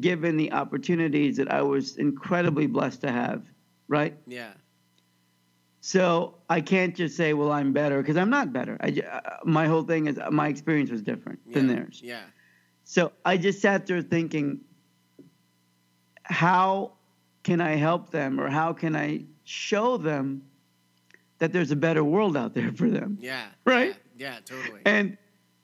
given 0.00 0.36
the 0.36 0.52
opportunities 0.52 1.36
that 1.36 1.50
I 1.50 1.62
was 1.62 1.96
incredibly 1.96 2.66
blessed 2.66 3.00
to 3.02 3.10
have, 3.10 3.44
right? 3.88 4.16
Yeah. 4.26 4.52
So 5.80 6.34
I 6.50 6.60
can't 6.60 6.96
just 6.96 7.16
say, 7.16 7.32
well, 7.32 7.52
I'm 7.52 7.72
better 7.72 8.02
because 8.02 8.16
I'm 8.16 8.30
not 8.30 8.52
better. 8.52 8.76
I, 8.80 8.88
uh, 8.88 9.20
my 9.44 9.66
whole 9.68 9.84
thing 9.84 10.08
is 10.08 10.18
my 10.30 10.48
experience 10.48 10.90
was 10.90 11.02
different 11.02 11.38
Yeah. 11.46 11.54
than 11.54 11.68
theirs. 11.68 12.00
Yeah. 12.02 12.22
So 12.82 13.12
I 13.24 13.36
just 13.36 13.60
sat 13.60 13.86
there 13.86 14.02
thinking, 14.02 14.60
how 16.24 16.92
can 17.44 17.60
I 17.60 17.76
help 17.76 18.10
them 18.10 18.40
or 18.40 18.48
how 18.48 18.72
can 18.72 18.96
I 18.96 19.24
show 19.44 19.96
them 19.96 20.42
that 21.38 21.52
there's 21.52 21.70
a 21.70 21.76
better 21.76 22.02
world 22.02 22.36
out 22.36 22.54
there 22.54 22.72
for 22.72 22.90
them? 22.90 23.18
Yeah. 23.20 23.46
Right? 23.64 23.96
Yeah, 24.16 24.38
totally. 24.44 24.80
And 24.86 25.16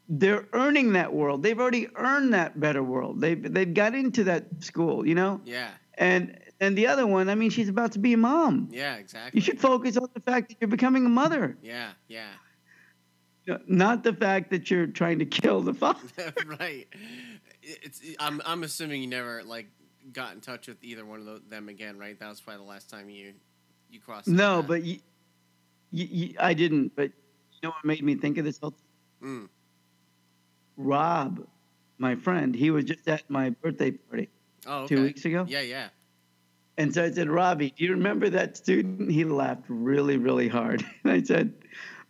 they're 0.09 0.47
earning 0.53 0.93
that 0.93 1.13
world. 1.13 1.43
They've 1.43 1.59
already 1.59 1.89
earned 1.97 2.35
that 2.35 2.59
better 2.61 2.83
world. 2.83 3.21
They've 3.21 3.43
they've 3.53 3.73
got 3.73 3.95
into 3.95 4.25
that 4.25 4.47
school, 4.63 5.07
you 5.07 5.15
know? 5.15 5.41
yeah. 5.45 5.71
And 5.99 6.39
and 6.61 6.77
the 6.77 6.87
other 6.87 7.07
one, 7.07 7.29
I 7.29 7.35
mean, 7.35 7.51
she's 7.51 7.69
about 7.69 7.93
to 7.93 7.99
be 7.99 8.13
a 8.13 8.17
mom. 8.17 8.69
Yeah, 8.71 8.97
exactly. 8.97 9.39
You 9.39 9.43
should 9.45 9.61
focus 9.61 9.97
on 9.97 10.09
the 10.15 10.21
fact 10.21 10.49
that 10.49 10.57
you're 10.61 10.69
becoming 10.69 11.05
a 11.07 11.09
mother, 11.09 11.57
Yeah, 11.63 11.91
yeah. 12.09 12.29
not 13.67 14.03
the 14.05 14.13
fact 14.13 14.51
that 14.51 14.71
you're 14.71 14.87
trying 14.87 15.19
to 15.19 15.27
kill 15.27 15.61
the 15.61 15.75
father. 15.75 16.01
right. 16.47 16.87
It's. 17.63 18.01
I'm. 18.19 18.41
I'm 18.45 18.63
assuming 18.63 19.03
you 19.03 19.07
never 19.09 19.43
like 19.45 19.69
got 20.13 20.35
in 20.35 20.41
touch 20.41 20.67
with 20.69 20.83
either 20.83 21.05
one 21.05 21.27
of 21.27 21.49
them 21.51 21.69
again, 21.69 21.99
right? 21.99 22.19
That 22.19 22.29
was 22.29 22.41
probably 22.41 22.65
the 22.65 22.71
last 22.71 22.89
time 22.91 23.11
you 23.11 23.35
you 23.91 24.01
crossed. 24.01 24.29
No, 24.29 24.61
path. 24.61 24.69
but 24.69 24.83
you, 24.85 24.99
you, 25.91 26.07
you, 26.11 26.35
I 26.41 26.55
didn't. 26.55 26.97
But 26.97 27.13
know 27.63 27.71
what 27.71 27.85
made 27.85 28.03
me 28.03 28.15
think 28.17 28.39
of 28.39 28.45
this? 28.45 28.59
whole 28.59 28.75
Mm. 29.23 29.49
Rob, 30.77 31.47
my 31.99 32.17
friend, 32.17 32.55
he 32.55 32.71
was 32.71 32.85
just 32.85 33.07
at 33.09 33.29
my 33.31 33.51
birthday 33.51 33.93
party, 33.93 34.29
Oh, 34.67 34.87
two 34.87 34.95
okay. 34.97 35.03
weeks 35.05 35.25
ago. 35.25 35.45
Yeah, 35.49 35.61
yeah. 35.61 35.89
and 36.79 36.93
so 36.93 37.05
I 37.05 37.11
said, 37.11 37.29
Robbie, 37.29 37.73
do 37.77 37.85
you 37.85 37.93
remember 37.93 38.31
that 38.31 38.57
student? 38.57 39.11
He 39.11 39.25
laughed 39.25 39.65
really, 39.69 40.17
really 40.17 40.49
hard. 40.49 40.85
And 41.05 41.13
I 41.13 41.23
said, 41.23 41.55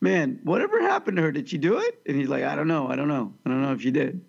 Man, 0.01 0.41
whatever 0.43 0.81
happened 0.83 1.17
to 1.19 1.23
her? 1.23 1.31
Did 1.33 1.49
she 1.49 1.59
do 1.59 1.79
it? 1.79 2.01
And 2.07 2.17
he's 2.17 2.29
like, 2.29 2.43
I 2.43 2.57
don't 2.57 2.67
know. 2.67 2.89
I 2.89 2.97
don't 2.97 3.07
know. 3.07 3.35
I 3.47 3.51
don't 3.51 3.63
know 3.63 3.73
if 3.73 3.83
she 3.83 3.93
did. 3.93 4.21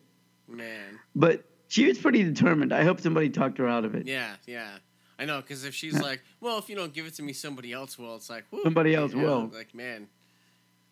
Man. 0.48 1.00
But 1.16 1.46
she 1.68 1.88
was 1.88 1.98
pretty 1.98 2.22
determined. 2.24 2.72
I 2.72 2.84
hope 2.84 3.02
somebody 3.02 3.32
talked 3.32 3.58
her 3.58 3.68
out 3.68 3.84
of 3.84 3.96
it. 3.96 4.06
Yeah, 4.06 4.36
yeah. 4.46 4.78
I 5.18 5.26
know, 5.26 5.42
because 5.42 5.64
if 5.66 5.74
she's 5.74 6.00
like, 6.00 6.22
well, 6.42 6.60
if 6.60 6.70
you 6.70 6.76
don't 6.76 6.94
give 6.94 7.08
it 7.08 7.16
to 7.16 7.24
me, 7.24 7.34
somebody 7.34 7.72
else 7.74 7.98
will. 7.98 8.16
It's 8.18 8.30
like, 8.30 8.46
Somebody 8.62 8.94
else 8.94 9.16
will. 9.16 9.50
Like, 9.52 9.74
man, 9.74 10.08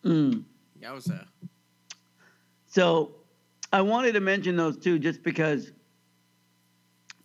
Mm. 0.04 0.44
that 0.80 0.94
was 0.94 1.08
a. 1.08 1.26
So 2.66 3.12
I 3.72 3.82
wanted 3.82 4.12
to 4.12 4.20
mention 4.20 4.56
those 4.56 4.78
two 4.78 4.98
just 4.98 5.22
because, 5.22 5.72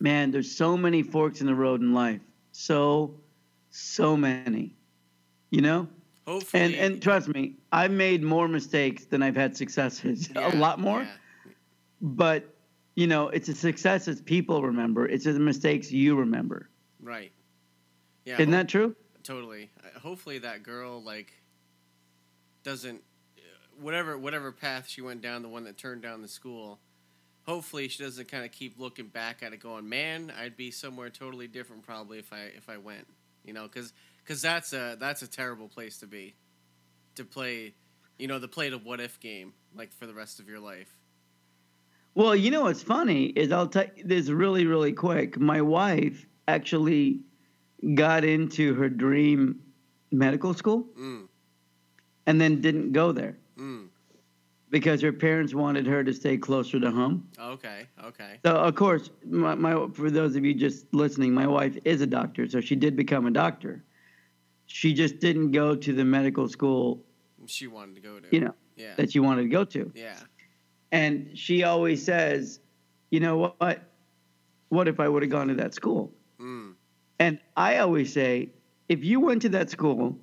man, 0.00 0.30
there's 0.30 0.50
so 0.54 0.76
many 0.76 1.02
forks 1.02 1.40
in 1.40 1.46
the 1.46 1.54
road 1.54 1.80
in 1.80 1.92
life. 1.92 2.20
So, 2.52 3.14
so 3.70 4.16
many. 4.16 4.74
You 5.50 5.62
know? 5.62 5.88
Hopefully. 6.26 6.62
And 6.62 6.74
and 6.74 7.02
trust 7.02 7.28
me, 7.28 7.54
I've 7.72 7.90
made 7.90 8.22
more 8.22 8.48
mistakes 8.48 9.06
than 9.06 9.22
I've 9.22 9.36
had 9.36 9.56
successes. 9.56 10.28
yeah, 10.36 10.54
a 10.54 10.56
lot 10.56 10.78
more. 10.78 11.02
yeah. 11.02 11.52
But, 12.00 12.54
you 12.94 13.06
know, 13.06 13.28
it's 13.28 13.46
the 13.48 13.54
successes 13.54 14.20
people 14.20 14.62
remember. 14.62 15.06
It's 15.06 15.24
the 15.24 15.32
mistakes 15.32 15.90
you 15.90 16.16
remember. 16.16 16.68
Right. 17.02 17.32
Yeah. 18.24 18.34
Isn't 18.34 18.50
that 18.50 18.68
true? 18.68 18.94
totally? 19.22 19.70
Uh, 19.82 19.98
Hopefully, 19.98 20.38
that 20.38 20.62
girl 20.62 21.02
like 21.02 21.32
doesn't 22.68 23.02
whatever 23.80 24.18
whatever 24.18 24.52
path 24.52 24.88
she 24.88 25.00
went 25.00 25.22
down, 25.22 25.42
the 25.42 25.48
one 25.48 25.64
that 25.64 25.78
turned 25.78 26.02
down 26.02 26.20
the 26.20 26.28
school. 26.28 26.78
Hopefully, 27.46 27.88
she 27.88 28.02
doesn't 28.02 28.28
kind 28.28 28.44
of 28.44 28.52
keep 28.52 28.78
looking 28.78 29.06
back 29.06 29.42
at 29.42 29.54
it, 29.54 29.60
going, 29.60 29.88
"Man, 29.88 30.30
I'd 30.38 30.56
be 30.56 30.70
somewhere 30.70 31.08
totally 31.08 31.48
different 31.48 31.82
probably 31.82 32.18
if 32.18 32.30
I 32.30 32.50
if 32.56 32.68
I 32.68 32.76
went." 32.76 33.06
You 33.44 33.54
know, 33.54 33.62
because 33.62 33.94
because 34.22 34.42
that's 34.42 34.74
a 34.74 34.96
that's 35.00 35.22
a 35.22 35.26
terrible 35.26 35.66
place 35.66 35.98
to 36.00 36.06
be, 36.06 36.34
to 37.14 37.24
play, 37.24 37.72
you 38.18 38.28
know, 38.28 38.38
the 38.38 38.48
play 38.48 38.68
the 38.68 38.76
what 38.76 39.00
if 39.00 39.18
game 39.18 39.54
like 39.74 39.92
for 39.92 40.06
the 40.06 40.14
rest 40.14 40.38
of 40.38 40.46
your 40.46 40.60
life. 40.60 40.94
Well, 42.14 42.36
you 42.36 42.50
know 42.50 42.64
what's 42.64 42.82
funny 42.82 43.26
is 43.26 43.50
I'll 43.50 43.68
tell 43.68 43.86
you 43.96 44.04
this 44.04 44.28
really, 44.28 44.66
really 44.66 44.92
quick. 44.92 45.38
My 45.38 45.62
wife 45.62 46.26
actually 46.46 47.20
got 47.94 48.24
into 48.24 48.74
her 48.74 48.90
dream 48.90 49.60
medical 50.10 50.52
school 50.52 50.88
Mm, 50.98 51.28
and 52.28 52.38
then 52.38 52.60
didn't 52.60 52.92
go 52.92 53.10
there 53.10 53.38
mm. 53.58 53.88
because 54.68 55.00
her 55.00 55.12
parents 55.12 55.54
wanted 55.54 55.86
her 55.86 56.04
to 56.04 56.12
stay 56.12 56.36
closer 56.36 56.78
to 56.78 56.90
home. 56.90 57.26
Okay, 57.40 57.86
okay. 58.04 58.38
So, 58.44 58.54
of 58.54 58.74
course, 58.74 59.08
my, 59.24 59.54
my 59.54 59.88
for 59.94 60.10
those 60.10 60.36
of 60.36 60.44
you 60.44 60.52
just 60.52 60.84
listening, 60.92 61.32
my 61.32 61.46
wife 61.46 61.76
is 61.86 62.02
a 62.02 62.06
doctor, 62.06 62.46
so 62.46 62.60
she 62.60 62.76
did 62.76 62.94
become 62.96 63.26
a 63.26 63.30
doctor. 63.30 63.82
She 64.66 64.92
just 64.92 65.20
didn't 65.20 65.52
go 65.52 65.74
to 65.74 65.92
the 65.94 66.04
medical 66.04 66.46
school, 66.48 67.02
She 67.46 67.66
wanted 67.66 67.94
to 67.94 68.02
go 68.02 68.20
to. 68.20 68.28
you 68.30 68.40
know, 68.40 68.54
Yeah. 68.76 68.94
that 68.96 69.10
she 69.10 69.20
wanted 69.20 69.42
to 69.44 69.48
go 69.48 69.64
to. 69.64 69.90
Yeah. 69.94 70.18
And 70.92 71.30
she 71.34 71.64
always 71.64 72.04
says, 72.04 72.60
you 73.10 73.20
know 73.20 73.54
what? 73.58 73.82
What 74.68 74.86
if 74.86 75.00
I 75.00 75.08
would 75.08 75.22
have 75.22 75.32
gone 75.32 75.48
to 75.48 75.54
that 75.54 75.72
school? 75.72 76.12
Mm. 76.38 76.74
And 77.18 77.38
I 77.56 77.78
always 77.78 78.12
say, 78.12 78.50
if 78.90 79.02
you 79.02 79.18
went 79.18 79.40
to 79.42 79.48
that 79.50 79.70
school, 79.70 80.18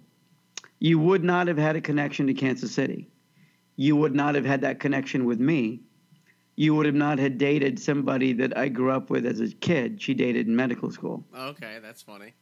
you 0.86 1.00
would 1.00 1.24
not 1.24 1.48
have 1.48 1.58
had 1.58 1.76
a 1.76 1.82
connection 1.82 2.28
to 2.28 2.34
Kansas 2.36 2.72
City. 2.72 3.08
You 3.76 3.96
would 3.96 4.14
not 4.14 4.36
have 4.36 4.46
had 4.46 4.62
that 4.62 4.80
connection 4.80 5.26
with 5.26 5.40
me. 5.40 5.82
You 6.58 6.76
would 6.76 6.86
have 6.86 6.94
not 6.94 7.18
had 7.18 7.40
dated 7.40 7.80
somebody 7.80 8.34
that 8.34 8.56
I 8.56 8.68
grew 8.68 8.92
up 8.92 9.10
with 9.10 9.26
as 9.26 9.40
a 9.40 9.48
kid. 9.48 10.00
She 10.00 10.14
dated 10.14 10.46
in 10.46 10.56
medical 10.56 10.92
school. 10.92 11.26
Okay, 11.36 11.80
that's 11.82 12.04
funny. 12.04 12.36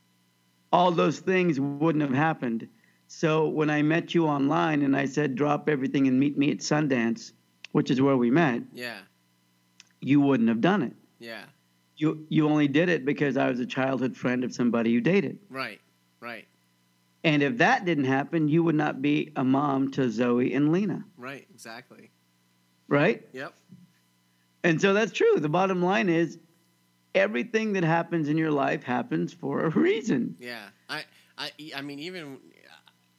All 0.74 0.92
those 0.92 1.20
things 1.20 1.58
wouldn't 1.58 2.02
have 2.04 2.14
happened. 2.14 2.68
So 3.08 3.48
when 3.48 3.70
I 3.70 3.82
met 3.82 4.14
you 4.14 4.28
online 4.28 4.82
and 4.82 4.94
I 4.94 5.06
said, 5.06 5.36
drop 5.36 5.70
everything 5.70 6.10
and 6.10 6.20
meet 6.20 6.38
me 6.38 6.52
at 6.52 6.58
Sundance, 6.58 7.32
which 7.72 7.90
is 7.90 8.02
where 8.02 8.18
we 8.18 8.30
met, 8.30 8.62
Yeah. 8.74 9.00
you 10.02 10.20
wouldn't 10.20 10.50
have 10.50 10.60
done 10.60 10.82
it. 10.84 10.94
Yeah. 11.18 11.46
You, 11.96 12.26
you 12.28 12.50
only 12.50 12.68
did 12.68 12.90
it 12.90 13.06
because 13.06 13.38
I 13.38 13.50
was 13.50 13.62
a 13.62 13.66
childhood 13.66 14.18
friend 14.18 14.44
of 14.44 14.54
somebody 14.54 14.92
you 14.92 15.00
dated. 15.00 15.40
Right. 15.50 15.80
Right. 16.20 16.46
And 17.24 17.42
if 17.42 17.58
that 17.60 17.86
didn't 17.86 18.04
happen, 18.06 18.48
you 18.50 18.64
would 18.64 18.76
not 18.76 19.02
be 19.02 19.32
a 19.36 19.44
mom 19.44 19.92
to 19.92 20.10
Zoe 20.10 20.54
and 20.54 20.72
Lena, 20.72 21.06
Right. 21.18 21.48
Exactly. 21.54 22.12
right? 22.90 23.26
Yep. 23.32 23.54
And 24.64 24.80
so 24.82 24.94
that's 24.94 25.12
true. 25.12 25.40
The 25.40 25.50
bottom 25.50 25.82
line 25.82 26.10
is 26.10 26.38
everything 27.16 27.74
that 27.74 27.84
happens 27.84 28.28
in 28.30 28.38
your 28.38 28.52
life 28.52 28.84
happens 28.84 29.34
for 29.34 29.66
a 29.66 29.70
reason. 29.70 30.36
Yeah. 30.40 30.64
I. 30.90 31.04
I. 31.38 31.52
I 31.76 31.82
mean, 31.82 32.00
even 32.00 32.34
uh, 32.34 32.38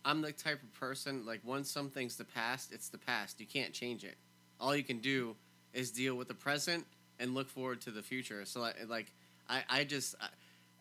I'm 0.04 0.20
the 0.22 0.32
type 0.32 0.62
of 0.62 0.72
person 0.74 1.24
like 1.26 1.40
once 1.44 1.70
something's 1.70 2.16
the 2.16 2.24
past, 2.24 2.72
it's 2.72 2.88
the 2.88 2.98
past. 2.98 3.40
You 3.40 3.46
can't 3.46 3.72
change 3.72 4.04
it. 4.04 4.16
All 4.60 4.74
you 4.76 4.84
can 4.84 4.98
do 5.00 5.34
is 5.72 5.90
deal 5.90 6.14
with 6.14 6.28
the 6.28 6.34
present 6.34 6.86
and 7.18 7.34
look 7.34 7.48
forward 7.48 7.80
to 7.82 7.90
the 7.90 8.02
future. 8.02 8.44
So 8.44 8.60
like, 8.60 8.76
like 8.88 9.12
I. 9.48 9.62
I 9.68 9.84
just. 9.84 10.14
I, 10.20 10.28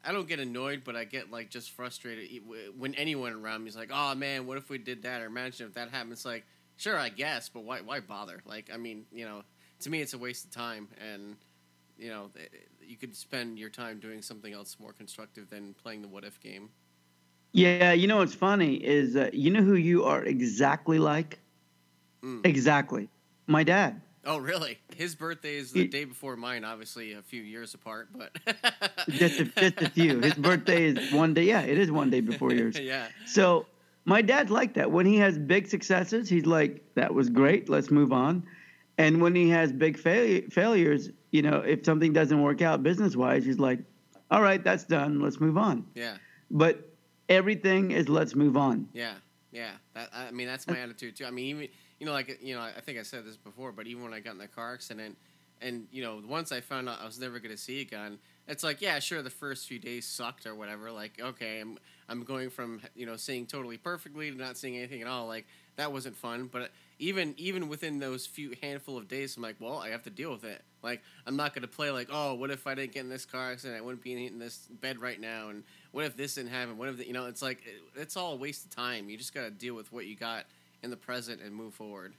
I 0.03 0.11
don't 0.11 0.27
get 0.27 0.39
annoyed, 0.39 0.83
but 0.83 0.95
I 0.95 1.05
get 1.05 1.31
like 1.31 1.49
just 1.49 1.71
frustrated 1.71 2.41
when 2.77 2.93
anyone 2.95 3.33
around 3.33 3.63
me 3.63 3.69
is 3.69 3.75
like, 3.75 3.89
"Oh 3.93 4.15
man, 4.15 4.45
what 4.45 4.57
if 4.57 4.69
we 4.69 4.77
did 4.77 5.03
that?" 5.03 5.21
Or 5.21 5.25
imagine 5.25 5.67
if 5.67 5.73
that 5.75 5.89
happens. 5.91 6.13
It's 6.13 6.25
like, 6.25 6.45
sure, 6.75 6.97
I 6.97 7.09
guess, 7.09 7.49
but 7.49 7.63
why? 7.63 7.81
Why 7.81 7.99
bother? 7.99 8.41
Like, 8.45 8.69
I 8.73 8.77
mean, 8.77 9.05
you 9.11 9.25
know, 9.25 9.43
to 9.79 9.89
me, 9.89 10.01
it's 10.01 10.13
a 10.13 10.17
waste 10.17 10.45
of 10.45 10.51
time, 10.51 10.89
and 10.97 11.37
you 11.97 12.09
know, 12.09 12.31
you 12.81 12.97
could 12.97 13.15
spend 13.15 13.59
your 13.59 13.69
time 13.69 13.99
doing 13.99 14.21
something 14.21 14.51
else 14.51 14.77
more 14.79 14.93
constructive 14.93 15.49
than 15.49 15.73
playing 15.73 16.01
the 16.01 16.07
what 16.07 16.23
if 16.25 16.39
game. 16.39 16.71
Yeah, 17.53 17.93
you 17.93 18.07
know 18.07 18.17
what's 18.17 18.33
funny 18.33 18.83
is 18.83 19.15
uh, 19.15 19.29
you 19.31 19.51
know 19.51 19.61
who 19.61 19.75
you 19.75 20.03
are 20.05 20.23
exactly 20.23 20.97
like? 20.99 21.39
Mm. 22.23 22.45
Exactly. 22.45 23.09
My 23.47 23.63
dad. 23.63 24.01
Oh, 24.25 24.37
really? 24.37 24.77
His 24.95 25.15
birthday 25.15 25.55
is 25.57 25.71
the 25.71 25.81
He- 25.81 25.87
day 25.87 26.05
before 26.05 26.35
mine, 26.37 26.63
obviously 26.63 27.13
a 27.13 27.21
few 27.21 27.41
years 27.41 27.73
apart, 27.73 28.07
but 28.15 28.31
Just 29.09 29.39
a, 29.41 29.45
just 29.45 29.81
a 29.81 29.89
few. 29.89 30.19
His 30.21 30.33
birthday 30.35 30.85
is 30.85 31.11
one 31.11 31.33
day. 31.33 31.43
Yeah, 31.43 31.61
it 31.61 31.77
is 31.77 31.91
one 31.91 32.09
day 32.09 32.21
before 32.21 32.53
yours. 32.59 32.79
yeah, 32.79 33.07
So 33.25 33.65
my 34.05 34.21
dad's 34.21 34.49
like 34.51 34.75
that. 34.75 34.89
When 34.91 35.05
he 35.05 35.17
has 35.17 35.37
big 35.37 35.67
successes, 35.67 36.29
he's 36.29 36.45
like, 36.45 36.83
"That 36.95 37.13
was 37.13 37.29
great. 37.29 37.67
Let's 37.69 37.91
move 37.91 38.11
on." 38.13 38.43
And 38.97 39.21
when 39.21 39.35
he 39.35 39.49
has 39.49 39.71
big 39.71 39.97
fail- 39.97 40.43
failures, 40.51 41.09
you 41.31 41.41
know, 41.41 41.57
if 41.59 41.83
something 41.83 42.13
doesn't 42.13 42.41
work 42.41 42.61
out 42.61 42.83
business 42.83 43.15
wise, 43.15 43.43
he's 43.43 43.59
like, 43.59 43.79
all 44.29 44.41
right, 44.41 44.63
that's 44.63 44.83
done. 44.83 45.19
Let's 45.19 45.39
move 45.39 45.57
on. 45.57 45.85
Yeah. 45.95 46.17
But 46.51 46.87
everything 47.29 47.91
is 47.91 48.07
let's 48.09 48.35
move 48.35 48.55
on. 48.55 48.87
Yeah. 48.93 49.15
Yeah. 49.51 49.71
That, 49.95 50.09
I 50.13 50.31
mean, 50.31 50.47
that's 50.47 50.67
my 50.67 50.79
uh, 50.79 50.83
attitude 50.83 51.15
too. 51.15 51.25
I 51.25 51.31
mean, 51.31 51.45
even 51.47 51.67
you 52.03 52.09
know, 52.09 52.13
like 52.13 52.39
you 52.43 52.53
know, 52.53 52.59
I 52.61 52.81
think 52.81 52.99
I 52.99 53.03
said 53.03 53.25
this 53.25 53.37
before, 53.37 53.71
but 53.71 53.87
even 53.87 54.03
when 54.03 54.13
I 54.13 54.19
got 54.19 54.33
in 54.33 54.37
the 54.37 54.47
car 54.49 54.73
accident, 54.73 55.15
and 55.61 55.87
you 55.89 56.03
know, 56.03 56.21
once 56.27 56.51
I 56.51 56.59
found 56.59 56.89
out 56.89 56.99
I 57.01 57.05
was 57.05 57.17
never 57.17 57.39
going 57.39 57.55
to 57.55 57.57
see 57.57 57.79
again, 57.79 58.17
it's 58.45 58.61
like, 58.61 58.81
yeah, 58.81 58.99
sure, 58.99 59.21
the 59.21 59.29
first 59.29 59.69
few 59.69 59.79
days 59.79 60.05
sucked 60.05 60.45
or 60.45 60.53
whatever. 60.53 60.91
Like, 60.91 61.13
okay, 61.21 61.61
I'm 61.61 61.77
I'm 62.09 62.25
going 62.25 62.49
from 62.49 62.81
you 62.93 63.05
know 63.05 63.15
seeing 63.15 63.45
totally 63.45 63.77
perfectly 63.77 64.29
to 64.29 64.37
not 64.37 64.57
seeing 64.57 64.75
anything 64.75 65.01
at 65.01 65.07
all. 65.07 65.27
Like 65.27 65.45
that 65.77 65.93
wasn't 65.93 66.17
fun. 66.17 66.49
But 66.51 66.71
even 66.99 67.35
even 67.37 67.69
within 67.69 67.99
those 67.99 68.25
few 68.25 68.53
handful 68.61 68.97
of 68.97 69.07
days, 69.07 69.37
I'm 69.37 69.43
like, 69.43 69.55
well, 69.61 69.77
I 69.77 69.87
have 69.91 70.03
to 70.03 70.09
deal 70.09 70.31
with 70.33 70.43
it. 70.43 70.61
Like, 70.81 71.01
I'm 71.25 71.37
not 71.37 71.53
going 71.53 71.61
to 71.61 71.69
play 71.69 71.89
like, 71.89 72.09
oh, 72.11 72.33
what 72.33 72.51
if 72.51 72.67
I 72.67 72.75
didn't 72.75 72.91
get 72.91 73.05
in 73.05 73.09
this 73.09 73.23
car 73.23 73.53
accident? 73.53 73.79
I 73.79 73.81
wouldn't 73.81 74.03
be 74.03 74.27
in 74.27 74.39
this 74.39 74.67
bed 74.81 74.99
right 74.99 75.21
now. 75.21 75.47
And 75.47 75.63
what 75.93 76.03
if 76.03 76.17
this 76.17 76.35
didn't 76.35 76.51
happen? 76.51 76.77
What 76.77 76.89
if 76.89 76.97
the, 76.97 77.07
you 77.07 77.13
know? 77.13 77.27
It's 77.27 77.41
like 77.41 77.65
it, 77.65 77.81
it's 77.95 78.17
all 78.17 78.33
a 78.33 78.35
waste 78.35 78.65
of 78.65 78.75
time. 78.75 79.09
You 79.09 79.17
just 79.17 79.33
got 79.33 79.43
to 79.43 79.51
deal 79.51 79.73
with 79.73 79.93
what 79.93 80.05
you 80.05 80.17
got 80.17 80.43
in 80.83 80.89
the 80.89 80.97
present 80.97 81.41
and 81.41 81.55
move 81.55 81.73
forward. 81.73 82.13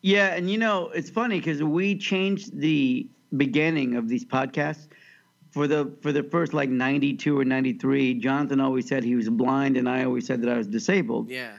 Yeah, 0.00 0.34
and 0.34 0.50
you 0.50 0.58
know, 0.58 0.88
it's 0.88 1.10
funny 1.10 1.38
because 1.38 1.62
we 1.62 1.96
changed 1.98 2.58
the 2.58 3.08
beginning 3.36 3.96
of 3.96 4.08
these 4.08 4.24
podcasts 4.24 4.88
for 5.50 5.66
the 5.66 5.90
for 6.00 6.12
the 6.12 6.22
first 6.22 6.52
like 6.54 6.68
92 6.68 7.38
or 7.38 7.46
93 7.46 8.12
jonathan 8.14 8.60
always 8.60 8.86
said 8.86 9.02
he 9.02 9.14
was 9.14 9.30
blind 9.30 9.78
and 9.78 9.88
i 9.88 10.04
always 10.04 10.26
said 10.26 10.42
that 10.42 10.50
i 10.50 10.56
was 10.58 10.66
disabled 10.66 11.30
Yeah. 11.30 11.52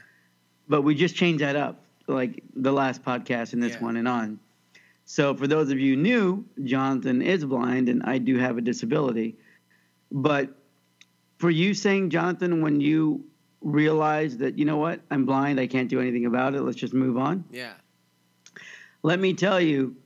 but 0.68 0.82
we 0.82 0.94
just 0.94 1.16
changed 1.16 1.42
that 1.42 1.56
up 1.56 1.82
like 2.06 2.44
the 2.54 2.70
last 2.70 3.02
podcast 3.02 3.54
and 3.54 3.62
this 3.62 3.72
Yeah. 3.72 3.82
one 3.82 3.96
and 3.96 4.06
on 4.06 4.38
so 5.04 5.34
for 5.34 5.48
those 5.48 5.72
of 5.72 5.80
you 5.80 5.96
new 5.96 6.44
jonathan 6.62 7.22
is 7.22 7.44
blind 7.44 7.88
and 7.88 8.04
i 8.04 8.18
do 8.18 8.38
have 8.38 8.56
a 8.56 8.60
disability 8.60 9.34
but 10.12 10.56
for 11.38 11.50
you 11.50 11.74
saying 11.74 12.10
jonathan 12.10 12.62
when 12.62 12.80
you 12.80 13.24
realize 13.64 14.36
that 14.36 14.56
you 14.58 14.64
know 14.64 14.76
what 14.76 15.00
i'm 15.10 15.24
blind 15.24 15.58
i 15.58 15.66
can't 15.66 15.88
do 15.88 16.00
anything 16.00 16.26
about 16.26 16.54
it 16.54 16.60
let's 16.62 16.76
just 16.76 16.94
move 16.94 17.16
on 17.16 17.42
Yeah. 17.50 17.72
let 19.02 19.18
me 19.18 19.32
tell 19.34 19.60
you 19.60 19.96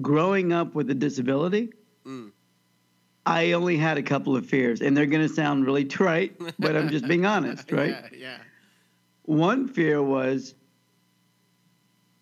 growing 0.00 0.52
up 0.52 0.74
with 0.74 0.90
a 0.90 0.94
disability 0.94 1.72
Mm. 2.04 2.32
I 3.24 3.52
only 3.52 3.76
had 3.76 3.96
a 3.98 4.02
couple 4.02 4.34
of 4.34 4.44
fears, 4.44 4.80
and 4.80 4.96
they're 4.96 5.06
going 5.06 5.22
to 5.22 5.32
sound 5.32 5.64
really 5.66 5.84
trite, 5.84 6.34
but 6.58 6.74
I'm 6.74 6.88
just 6.88 7.06
being 7.06 7.24
honest, 7.24 7.70
right? 7.80 7.90
Yeah. 7.90 8.08
Yeah. 8.18 8.36
One 9.22 9.68
fear 9.68 10.02
was 10.02 10.56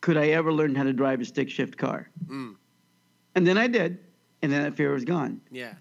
could 0.03 0.19
I 0.19 0.29
ever 0.29 0.53
learn 0.53 0.75
how 0.75 0.83
to 0.83 0.93
drive 0.93 1.23
a 1.23 1.25
stick 1.25 1.49
shift 1.49 1.79
car? 1.79 2.11
Mm. 2.27 2.57
And 3.35 3.47
then 3.47 3.57
I 3.57 3.69
did, 3.69 4.01
and 4.43 4.53
then 4.53 4.63
that 4.65 4.77
fear 4.77 4.93
was 4.93 5.07
gone. 5.07 5.41
Yeah. 5.51 5.73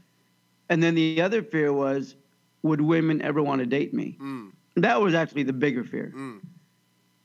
And 0.70 0.82
then 0.82 0.96
the 0.96 1.22
other 1.22 1.44
fear 1.44 1.74
was 1.74 2.16
would 2.64 2.80
women 2.80 3.22
ever 3.22 3.44
want 3.44 3.60
to 3.60 3.66
date 3.66 3.94
me? 3.94 4.18
Mm. 4.22 4.52
That 4.82 5.02
was 5.02 5.14
actually 5.14 5.44
the 5.44 5.54
bigger 5.54 5.84
fear. 5.84 6.12
Mm. 6.16 6.40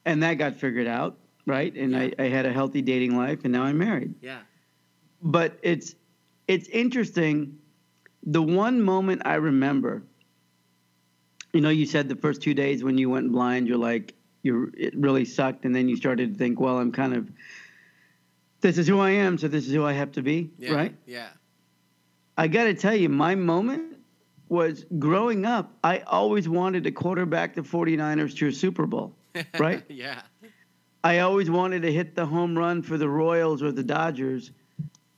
And 0.07 0.23
that 0.23 0.35
got 0.35 0.57
figured 0.57 0.87
out, 0.87 1.19
right? 1.47 1.75
And 1.75 1.97
I, 1.97 2.13
I 2.19 2.25
had 2.25 2.47
a 2.47 2.53
healthy 2.53 2.83
dating 2.83 3.17
life, 3.17 3.41
and 3.45 3.53
now 3.53 3.63
I'm 3.65 3.79
married. 3.79 4.15
Yeah. 4.21 4.41
but 5.23 5.59
it's 5.63 5.95
it's 6.49 6.69
interesting 6.69 7.59
the 8.27 8.43
one 8.43 8.81
moment 8.83 9.23
i 9.25 9.35
remember 9.35 10.03
you 11.55 11.61
know 11.63 11.71
you 11.71 11.87
said 11.87 12.09
the 12.09 12.17
first 12.17 12.43
two 12.43 12.53
days 12.55 12.83
when 12.85 12.99
you 12.99 13.09
went 13.09 13.31
blind 13.33 13.67
you're 13.69 13.79
like 13.79 14.15
you 14.43 14.71
it 14.77 14.95
really 14.97 15.25
sucked 15.25 15.65
and 15.65 15.75
then 15.75 15.89
you 15.89 15.97
started 15.97 16.33
to 16.35 16.39
think 16.39 16.61
well 16.61 16.79
i'm 16.79 16.93
kind 16.93 17.15
of 17.15 17.31
this 18.61 18.77
is 18.77 18.87
who 18.87 18.99
i 19.01 19.11
am 19.11 19.39
so 19.39 19.49
this 19.49 19.67
is 19.67 19.73
who 19.73 19.85
i 19.85 19.93
have 19.93 20.13
to 20.13 20.23
be 20.23 20.51
Yeah. 20.59 20.73
right 20.75 20.95
Yeah. 21.07 21.29
i 22.37 22.47
got 22.49 22.65
to 22.65 22.75
tell 22.75 22.95
you 22.95 23.09
my 23.09 23.35
moment 23.35 23.94
was 24.49 24.85
growing 24.99 25.45
up 25.45 25.73
i 25.83 25.99
always 26.01 26.49
wanted 26.49 26.85
to 26.85 26.91
quarterback 26.91 27.55
the 27.55 27.63
49ers 27.63 28.37
to 28.37 28.49
a 28.49 28.53
super 28.53 28.87
bowl 28.87 29.15
Right? 29.59 29.83
yeah. 29.89 30.23
I 31.03 31.19
always 31.19 31.51
wanted 31.51 31.83
to 31.83 31.93
hit 31.93 32.15
the 32.15 32.25
home 32.25 32.57
run 32.57 32.83
for 32.83 32.97
the 32.97 33.09
Royals 33.09 33.63
or 33.63 33.73
the 33.73 33.83
Dodgers 33.83 34.53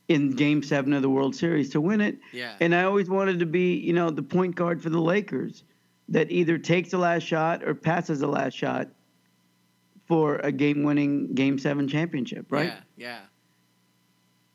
in 0.08 0.30
game 0.32 0.62
seven 0.62 0.92
of 0.92 1.02
the 1.02 1.08
World 1.10 1.36
Series 1.36 1.70
to 1.70 1.80
win 1.80 2.00
it. 2.00 2.18
Yeah. 2.32 2.54
And 2.60 2.74
I 2.74 2.84
always 2.84 3.08
wanted 3.08 3.38
to 3.38 3.46
be, 3.46 3.74
you 3.74 3.92
know, 3.92 4.10
the 4.10 4.22
point 4.22 4.56
guard 4.56 4.82
for 4.82 4.90
the 4.90 5.00
Lakers 5.00 5.62
that 6.08 6.30
either 6.32 6.58
takes 6.58 6.90
the 6.90 6.98
last 6.98 7.22
shot 7.22 7.62
or 7.62 7.74
passes 7.74 8.18
the 8.20 8.26
last 8.26 8.54
shot 8.54 8.88
for 10.08 10.36
a 10.36 10.50
game 10.50 10.82
winning 10.82 11.34
game 11.34 11.58
seven 11.58 11.86
championship, 11.86 12.50
right? 12.50 12.72
Yeah. 12.96 13.06
Yeah. 13.08 13.20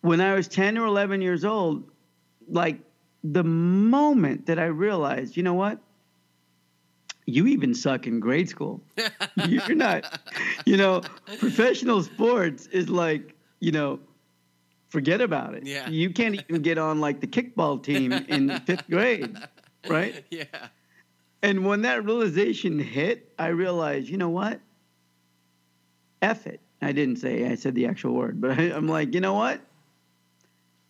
When 0.01 0.19
I 0.19 0.33
was 0.33 0.47
10 0.47 0.77
or 0.77 0.85
11 0.85 1.21
years 1.21 1.45
old, 1.45 1.89
like 2.47 2.79
the 3.23 3.43
moment 3.43 4.45
that 4.47 4.59
I 4.59 4.65
realized, 4.65 5.37
you 5.37 5.43
know 5.43 5.53
what? 5.53 5.79
You 7.25 7.47
even 7.47 7.73
suck 7.73 8.07
in 8.07 8.19
grade 8.19 8.49
school. 8.49 8.81
You're 9.47 9.75
not, 9.75 10.19
you 10.65 10.75
know, 10.75 11.01
professional 11.39 12.01
sports 12.03 12.65
is 12.67 12.89
like, 12.89 13.35
you 13.59 13.71
know, 13.71 13.99
forget 14.89 15.21
about 15.21 15.53
it. 15.53 15.65
Yeah. 15.65 15.87
You 15.87 16.09
can't 16.09 16.35
even 16.35 16.61
get 16.61 16.77
on 16.77 16.99
like 16.99 17.21
the 17.21 17.27
kickball 17.27 17.81
team 17.81 18.11
in 18.11 18.59
fifth 18.65 18.89
grade, 18.89 19.37
right? 19.87 20.23
Yeah. 20.29 20.45
And 21.43 21.65
when 21.65 21.83
that 21.83 22.05
realization 22.05 22.79
hit, 22.79 23.31
I 23.39 23.47
realized, 23.47 24.09
you 24.09 24.17
know 24.17 24.29
what? 24.29 24.59
F 26.21 26.45
it. 26.45 26.59
I 26.81 26.91
didn't 26.91 27.17
say, 27.17 27.47
I 27.47 27.55
said 27.55 27.75
the 27.75 27.85
actual 27.85 28.13
word, 28.13 28.41
but 28.41 28.51
I, 28.51 28.63
I'm 28.75 28.87
like, 28.87 29.13
you 29.13 29.21
know 29.21 29.33
what? 29.33 29.61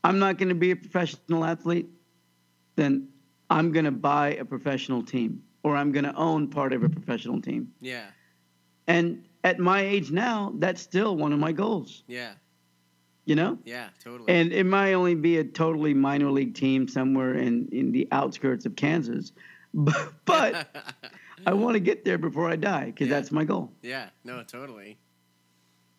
I'm 0.04 0.20
not 0.20 0.38
going 0.38 0.50
to 0.50 0.56
be 0.56 0.72
a 0.72 0.76
professional 0.76 1.46
athlete. 1.46 1.90
Then 2.76 3.08
I'm 3.50 3.72
going 3.72 3.86
to 3.86 3.92
buy 3.92 4.36
a 4.36 4.46
professional 4.46 5.04
team 5.04 5.44
or 5.64 5.76
I'm 5.76 5.92
going 5.92 6.06
to 6.06 6.16
own 6.16 6.48
part 6.50 6.74
of 6.74 6.84
a 6.84 6.90
professional 6.90 7.42
team. 7.42 7.72
Yeah. 7.82 8.06
And 8.88 9.26
at 9.44 9.60
my 9.60 9.82
age 9.82 10.12
now, 10.12 10.54
that's 10.58 10.82
still 10.82 11.16
one 11.16 11.34
of 11.34 11.40
my 11.40 11.52
goals, 11.52 12.04
Yeah. 12.08 12.34
you 13.26 13.36
know? 13.36 13.58
Yeah. 13.66 13.90
Totally. 14.04 14.34
And 14.34 14.52
it 14.54 14.66
might 14.66 14.94
only 14.94 15.16
be 15.16 15.38
a 15.38 15.44
totally 15.44 15.94
minor 15.94 16.32
league 16.32 16.56
team 16.56 16.88
somewhere 16.88 17.36
in, 17.36 17.68
in 17.72 17.92
the 17.92 18.08
outskirts 18.12 18.66
of 18.66 18.76
Kansas. 18.76 19.32
But, 19.74 20.12
but 20.26 20.76
I 21.48 21.54
want 21.54 21.76
to 21.76 21.80
get 21.80 22.04
there 22.04 22.18
before 22.18 22.50
I 22.50 22.58
die 22.58 22.88
because 22.88 23.08
Yeah. 23.08 23.16
that's 23.16 23.32
my 23.32 23.46
goal. 23.46 23.72
yeah. 23.82 24.10
No. 24.26 24.44
Totally. 24.44 24.98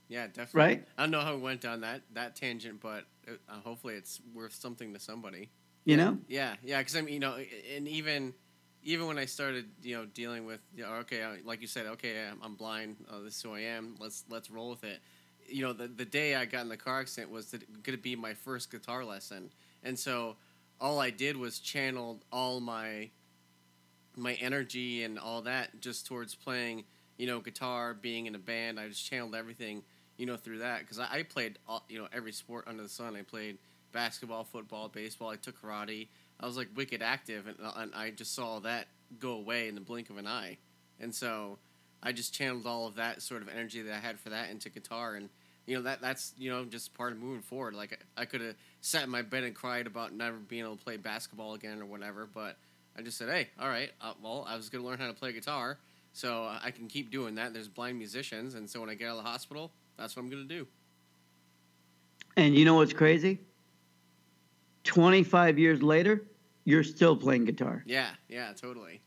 Yeah. 0.09 0.27
Definitely. 0.27 0.59
Right? 0.61 0.89
I 0.99 1.03
don't 1.05 1.11
know 1.11 1.21
how 1.23 1.35
we 1.37 1.41
went 1.41 1.63
down 1.63 1.81
that 1.81 2.03
that 2.13 2.37
tangent, 2.37 2.81
but 2.83 3.05
uh, 3.27 3.55
hopefully 3.65 3.95
it's 3.95 4.21
worth 4.35 4.53
something 4.55 4.93
to 4.93 5.01
somebody. 5.01 5.49
You 5.85 5.97
know? 5.97 6.19
Yeah, 6.29 6.55
yeah, 6.63 6.79
because 6.79 6.97
I 6.97 7.01
mean, 7.03 7.15
you 7.15 7.21
know, 7.21 7.37
and 7.75 7.89
even 7.89 8.35
even 8.85 9.07
when 9.07 9.19
I 9.19 9.27
started, 9.27 9.67
you 9.83 9.97
know, 9.97 10.07
dealing 10.07 10.45
with, 10.45 10.61
you 10.75 10.83
know, 10.83 10.91
okay, 11.01 11.25
like 11.45 11.61
you 11.61 11.69
said, 11.69 11.87
okay, 11.87 12.27
I'm, 12.31 12.39
I'm 12.43 12.55
blind. 12.57 12.97
Oh, 13.11 13.23
this 13.23 13.37
is 13.37 13.43
who 13.43 13.55
I 13.55 13.61
am. 13.61 13.97
Let's 13.99 14.25
let's 14.29 14.51
roll 14.51 14.71
with 14.71 14.85
it. 14.85 15.01
You 15.47 15.63
know, 15.63 15.73
the 15.73 15.89
the 15.89 16.05
day 16.05 16.35
I 16.37 16.45
got 16.45 16.63
in 16.63 16.69
the 16.69 16.77
car 16.77 17.01
accident 17.01 17.33
was 17.33 17.47
going 17.47 17.97
to 17.97 17.97
be 17.97 18.17
my 18.17 18.35
first 18.35 18.71
guitar 18.71 19.05
lesson, 19.05 19.51
and 19.83 19.99
so 19.99 20.37
all 20.81 21.01
I 21.01 21.11
did 21.11 21.37
was 21.37 21.59
channeled 21.59 22.25
all 22.33 22.61
my 22.61 23.11
my 24.17 24.35
energy 24.35 25.05
and 25.05 25.19
all 25.19 25.43
that 25.43 25.81
just 25.81 26.07
towards 26.07 26.35
playing, 26.35 26.85
you 27.17 27.27
know, 27.27 27.41
guitar, 27.41 27.95
being 27.95 28.27
in 28.27 28.35
a 28.35 28.39
band. 28.39 28.79
I 28.79 28.89
just 28.89 29.09
channeled 29.09 29.35
everything, 29.35 29.83
you 30.17 30.27
know, 30.27 30.37
through 30.37 30.59
that 30.59 30.81
because 30.81 30.99
I, 30.99 31.09
I 31.11 31.23
played, 31.23 31.59
all, 31.67 31.85
you 31.89 31.99
know, 31.99 32.09
every 32.13 32.33
sport 32.33 32.65
under 32.67 32.83
the 32.83 32.89
sun. 32.89 33.17
I 33.17 33.23
played 33.23 33.59
basketball, 33.93 34.45
football, 34.45 34.89
baseball. 34.89 35.31
I 35.31 35.37
took 35.37 35.61
karate. 35.61 36.09
I 36.41 36.47
was 36.47 36.57
like 36.57 36.69
wicked 36.75 37.03
active, 37.03 37.47
and, 37.47 37.57
and 37.77 37.95
I 37.95 38.11
just 38.11 38.35
saw 38.35 38.59
that 38.61 38.89
go 39.19 39.33
away 39.33 39.69
in 39.69 39.75
the 39.75 39.81
blink 39.81 40.11
of 40.11 40.17
an 40.17 40.27
eye. 40.27 40.59
And 40.99 41.15
so 41.15 41.59
I 42.03 42.13
just 42.13 42.35
channeled 42.35 42.67
all 42.67 42.87
of 42.87 42.97
that 42.97 43.23
sort 43.23 43.43
of 43.43 43.49
energy 43.49 43.83
that 43.83 43.95
I 43.95 43.99
had 43.99 44.19
for 44.19 44.31
that 44.31 44.51
into 44.51 44.69
guitar, 44.71 45.15
and 45.15 45.29
you 45.67 45.77
know 45.77 45.83
that 45.83 46.01
that's 46.01 46.33
you 46.37 46.51
know 46.51 46.65
just 46.65 46.95
part 46.95 47.13
of 47.13 47.19
moving 47.19 47.43
forward. 47.43 47.75
Like 47.75 48.05
I 48.17 48.25
could 48.25 48.41
have 48.41 48.57
sat 48.81 49.05
in 49.05 49.11
my 49.11 49.23
bed 49.23 49.45
and 49.45 49.55
cried 49.55 49.87
about 49.87 50.13
never 50.13 50.37
being 50.37 50.65
able 50.65 50.77
to 50.77 50.85
play 50.85 50.97
basketball 50.97 51.55
again 51.55 51.81
or 51.81 51.87
whatever, 51.87 52.29
but 52.33 52.57
I 52.97 53.03
just 53.03 53.17
said, 53.17 53.29
hey, 53.29 53.49
all 53.61 53.69
right, 53.69 53.91
uh, 54.01 54.13
well, 54.23 54.45
I 54.49 54.57
was 54.57 54.69
gonna 54.69 54.85
learn 54.85 54.99
how 54.99 55.07
to 55.07 55.15
play 55.15 55.33
guitar, 55.33 55.79
so 56.13 56.45
uh, 56.45 56.59
I 56.63 56.73
can 56.73 56.89
keep 56.89 57.11
doing 57.11 57.37
that. 57.37 57.55
There's 57.55 57.69
blind 57.69 57.99
musicians, 57.99 58.55
and 58.55 58.69
so 58.69 58.81
when 58.81 58.91
I 58.91 58.95
get 58.95 59.09
out 59.09 59.19
of 59.19 59.25
the 59.25 59.31
hospital, 59.31 59.71
that's 59.97 60.17
what 60.17 60.23
I'm 60.23 60.31
gonna 60.31 60.45
do. 60.45 60.67
And 62.37 62.57
you 62.57 62.65
know 62.65 62.75
what's 62.75 62.93
crazy? 62.93 63.39
25 64.85 65.59
years 65.59 65.83
later, 65.83 66.25
you're 66.65 66.85
still 66.85 67.17
playing 67.17 67.45
guitar. 67.45 67.83
Yeah, 67.87 68.09
yeah, 68.29 68.53
totally. 68.53 69.01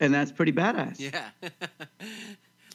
And 0.00 0.12
that's 0.12 0.32
pretty 0.32 0.52
badass. 0.52 0.98
Yeah. 0.98 1.28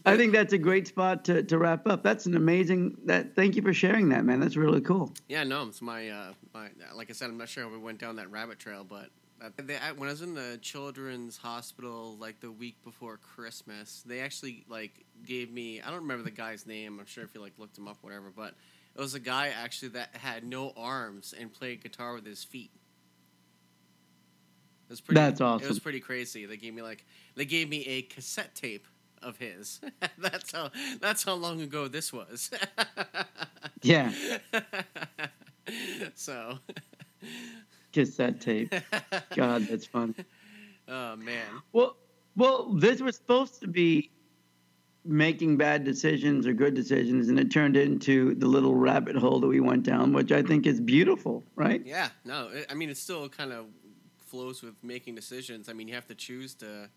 I 0.05 0.15
think 0.15 0.31
that's 0.31 0.53
a 0.53 0.57
great 0.57 0.87
spot 0.87 1.25
to, 1.25 1.43
to 1.43 1.57
wrap 1.57 1.85
up. 1.87 2.01
That's 2.01 2.25
an 2.25 2.35
amazing 2.35 2.95
that 3.05 3.35
thank 3.35 3.57
you 3.57 3.61
for 3.61 3.73
sharing 3.73 4.07
that, 4.09 4.23
man. 4.23 4.39
That's 4.39 4.55
really 4.55 4.79
cool. 4.79 5.11
Yeah, 5.27 5.43
no, 5.43 5.63
it's 5.67 5.81
my, 5.81 6.09
uh, 6.09 6.33
my 6.53 6.69
like 6.95 7.09
I 7.09 7.13
said, 7.13 7.29
I'm 7.29 7.37
not 7.37 7.49
sure 7.49 7.65
how 7.65 7.69
we 7.69 7.77
went 7.77 7.99
down 7.99 8.15
that 8.15 8.31
rabbit 8.31 8.57
trail, 8.59 8.85
but 8.87 9.09
uh, 9.41 9.49
they, 9.57 9.77
I, 9.77 9.91
when 9.91 10.07
I 10.07 10.13
was 10.13 10.21
in 10.21 10.33
the 10.33 10.57
children's 10.61 11.37
hospital 11.37 12.15
like 12.19 12.39
the 12.39 12.51
week 12.51 12.81
before 12.83 13.17
Christmas, 13.17 14.03
they 14.05 14.21
actually 14.21 14.63
like 14.69 15.05
gave 15.25 15.51
me 15.51 15.81
I 15.81 15.89
don't 15.89 16.01
remember 16.01 16.23
the 16.23 16.31
guy's 16.31 16.65
name. 16.65 16.99
I'm 16.99 17.05
sure 17.05 17.23
if 17.23 17.35
you 17.35 17.41
like 17.41 17.53
looked 17.57 17.77
him 17.77 17.87
up, 17.87 17.97
whatever, 18.01 18.31
but 18.35 18.53
it 18.97 19.01
was 19.01 19.13
a 19.13 19.19
guy 19.19 19.49
actually 19.49 19.89
that 19.89 20.15
had 20.15 20.43
no 20.43 20.73
arms 20.75 21.33
and 21.39 21.53
played 21.53 21.83
guitar 21.83 22.15
with 22.15 22.25
his 22.25 22.43
feet. 22.43 22.71
It 24.88 24.91
was 24.91 25.01
pretty, 25.01 25.19
That's 25.19 25.39
awesome. 25.39 25.65
It 25.65 25.69
was 25.69 25.79
pretty 25.79 25.99
crazy. 25.99 26.45
They 26.45 26.57
gave 26.57 26.73
me 26.73 26.81
like 26.81 27.05
they 27.36 27.45
gave 27.45 27.69
me 27.69 27.86
a 27.86 28.01
cassette 28.03 28.55
tape 28.55 28.88
of 29.21 29.38
his. 29.38 29.81
that's 30.17 30.51
how 30.51 30.71
that's 30.99 31.23
how 31.23 31.33
long 31.36 31.62
ago 31.62 31.88
this 31.88 32.12
was. 32.12 32.49
Yeah, 33.83 34.12
so, 36.15 36.57
cassette 37.93 38.41
tape. 38.41 38.73
God, 39.36 39.67
that's 39.67 39.86
fun. 39.86 40.15
oh 40.88 41.15
man. 41.15 41.45
Well, 41.71 41.95
well, 42.36 42.73
this 42.73 43.01
was 43.01 43.15
supposed 43.15 43.62
to 43.62 43.67
be 43.67 44.10
making 45.07 45.57
bad 45.57 45.83
decisions 45.83 46.45
or 46.45 46.53
good 46.53 46.73
decisions, 46.73 47.29
and 47.29 47.39
it 47.39 47.49
turned 47.51 47.77
into 47.77 48.35
the 48.35 48.45
little 48.47 48.75
rabbit 48.75 49.15
hole 49.15 49.39
that 49.39 49.47
we 49.47 49.59
went 49.59 49.83
down, 49.83 50.13
which 50.13 50.31
I 50.31 50.41
think 50.41 50.65
is 50.67 50.79
beautiful, 50.81 51.43
right? 51.55 51.81
Yeah, 51.85 52.09
no, 52.25 52.49
I 52.69 52.73
mean 52.73 52.89
it 52.89 52.97
still 52.97 53.27
kind 53.29 53.51
of 53.53 53.65
flows 54.17 54.61
with 54.61 54.83
making 54.83 55.15
decisions. 55.15 55.69
I 55.69 55.73
mean 55.73 55.87
you 55.87 55.95
have 55.95 56.07
to 56.07 56.15
choose 56.15 56.53
to, 56.55 56.89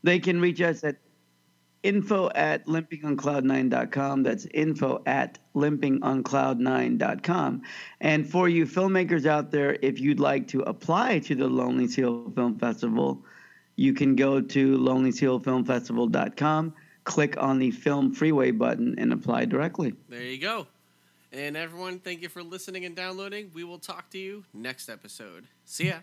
They 0.03 0.19
can 0.19 0.43
reach 0.43 0.61
us 0.61 0.85
at 0.85 0.97
info 1.83 2.31
at 2.35 2.67
limpingoncloud9.com. 2.67 4.23
That's 4.23 4.47
info 4.53 5.03
at 5.07 5.39
limpingoncloud9.com. 5.55 7.63
And 8.01 8.31
for 8.31 8.49
you 8.49 8.67
filmmakers 8.67 9.27
out 9.27 9.51
there, 9.51 9.79
if 9.83 10.01
you'd 10.01 10.21
like 10.21 10.49
to 10.49 10.61
apply 10.63 11.19
to 11.21 11.35
the 11.35 11.49
Lonely 11.49 11.89
Seal 11.89 12.31
Film 12.35 12.59
Festival, 12.59 13.25
you 13.77 13.95
can 13.95 14.15
go 14.15 14.41
to 14.41 14.79
lonelysealfilmfestival.com, 14.79 16.75
click 17.05 17.43
on 17.43 17.59
the 17.59 17.71
Film 17.71 18.13
Freeway 18.13 18.51
button, 18.51 18.95
and 18.99 19.13
apply 19.13 19.47
directly. 19.47 19.95
There 20.09 20.23
you 20.23 20.39
go. 20.39 20.67
And 21.33 21.57
everyone, 21.57 22.01
thank 22.01 22.23
you 22.23 22.29
for 22.29 22.43
listening 22.43 22.85
and 22.85 22.97
downloading. 22.97 23.53
We 23.55 23.65
will 23.65 23.79
talk 23.79 24.11
to 24.11 24.19
you 24.19 24.45
next 24.53 24.89
episode. 24.89 25.47
See 25.65 25.87
ya. 25.87 25.99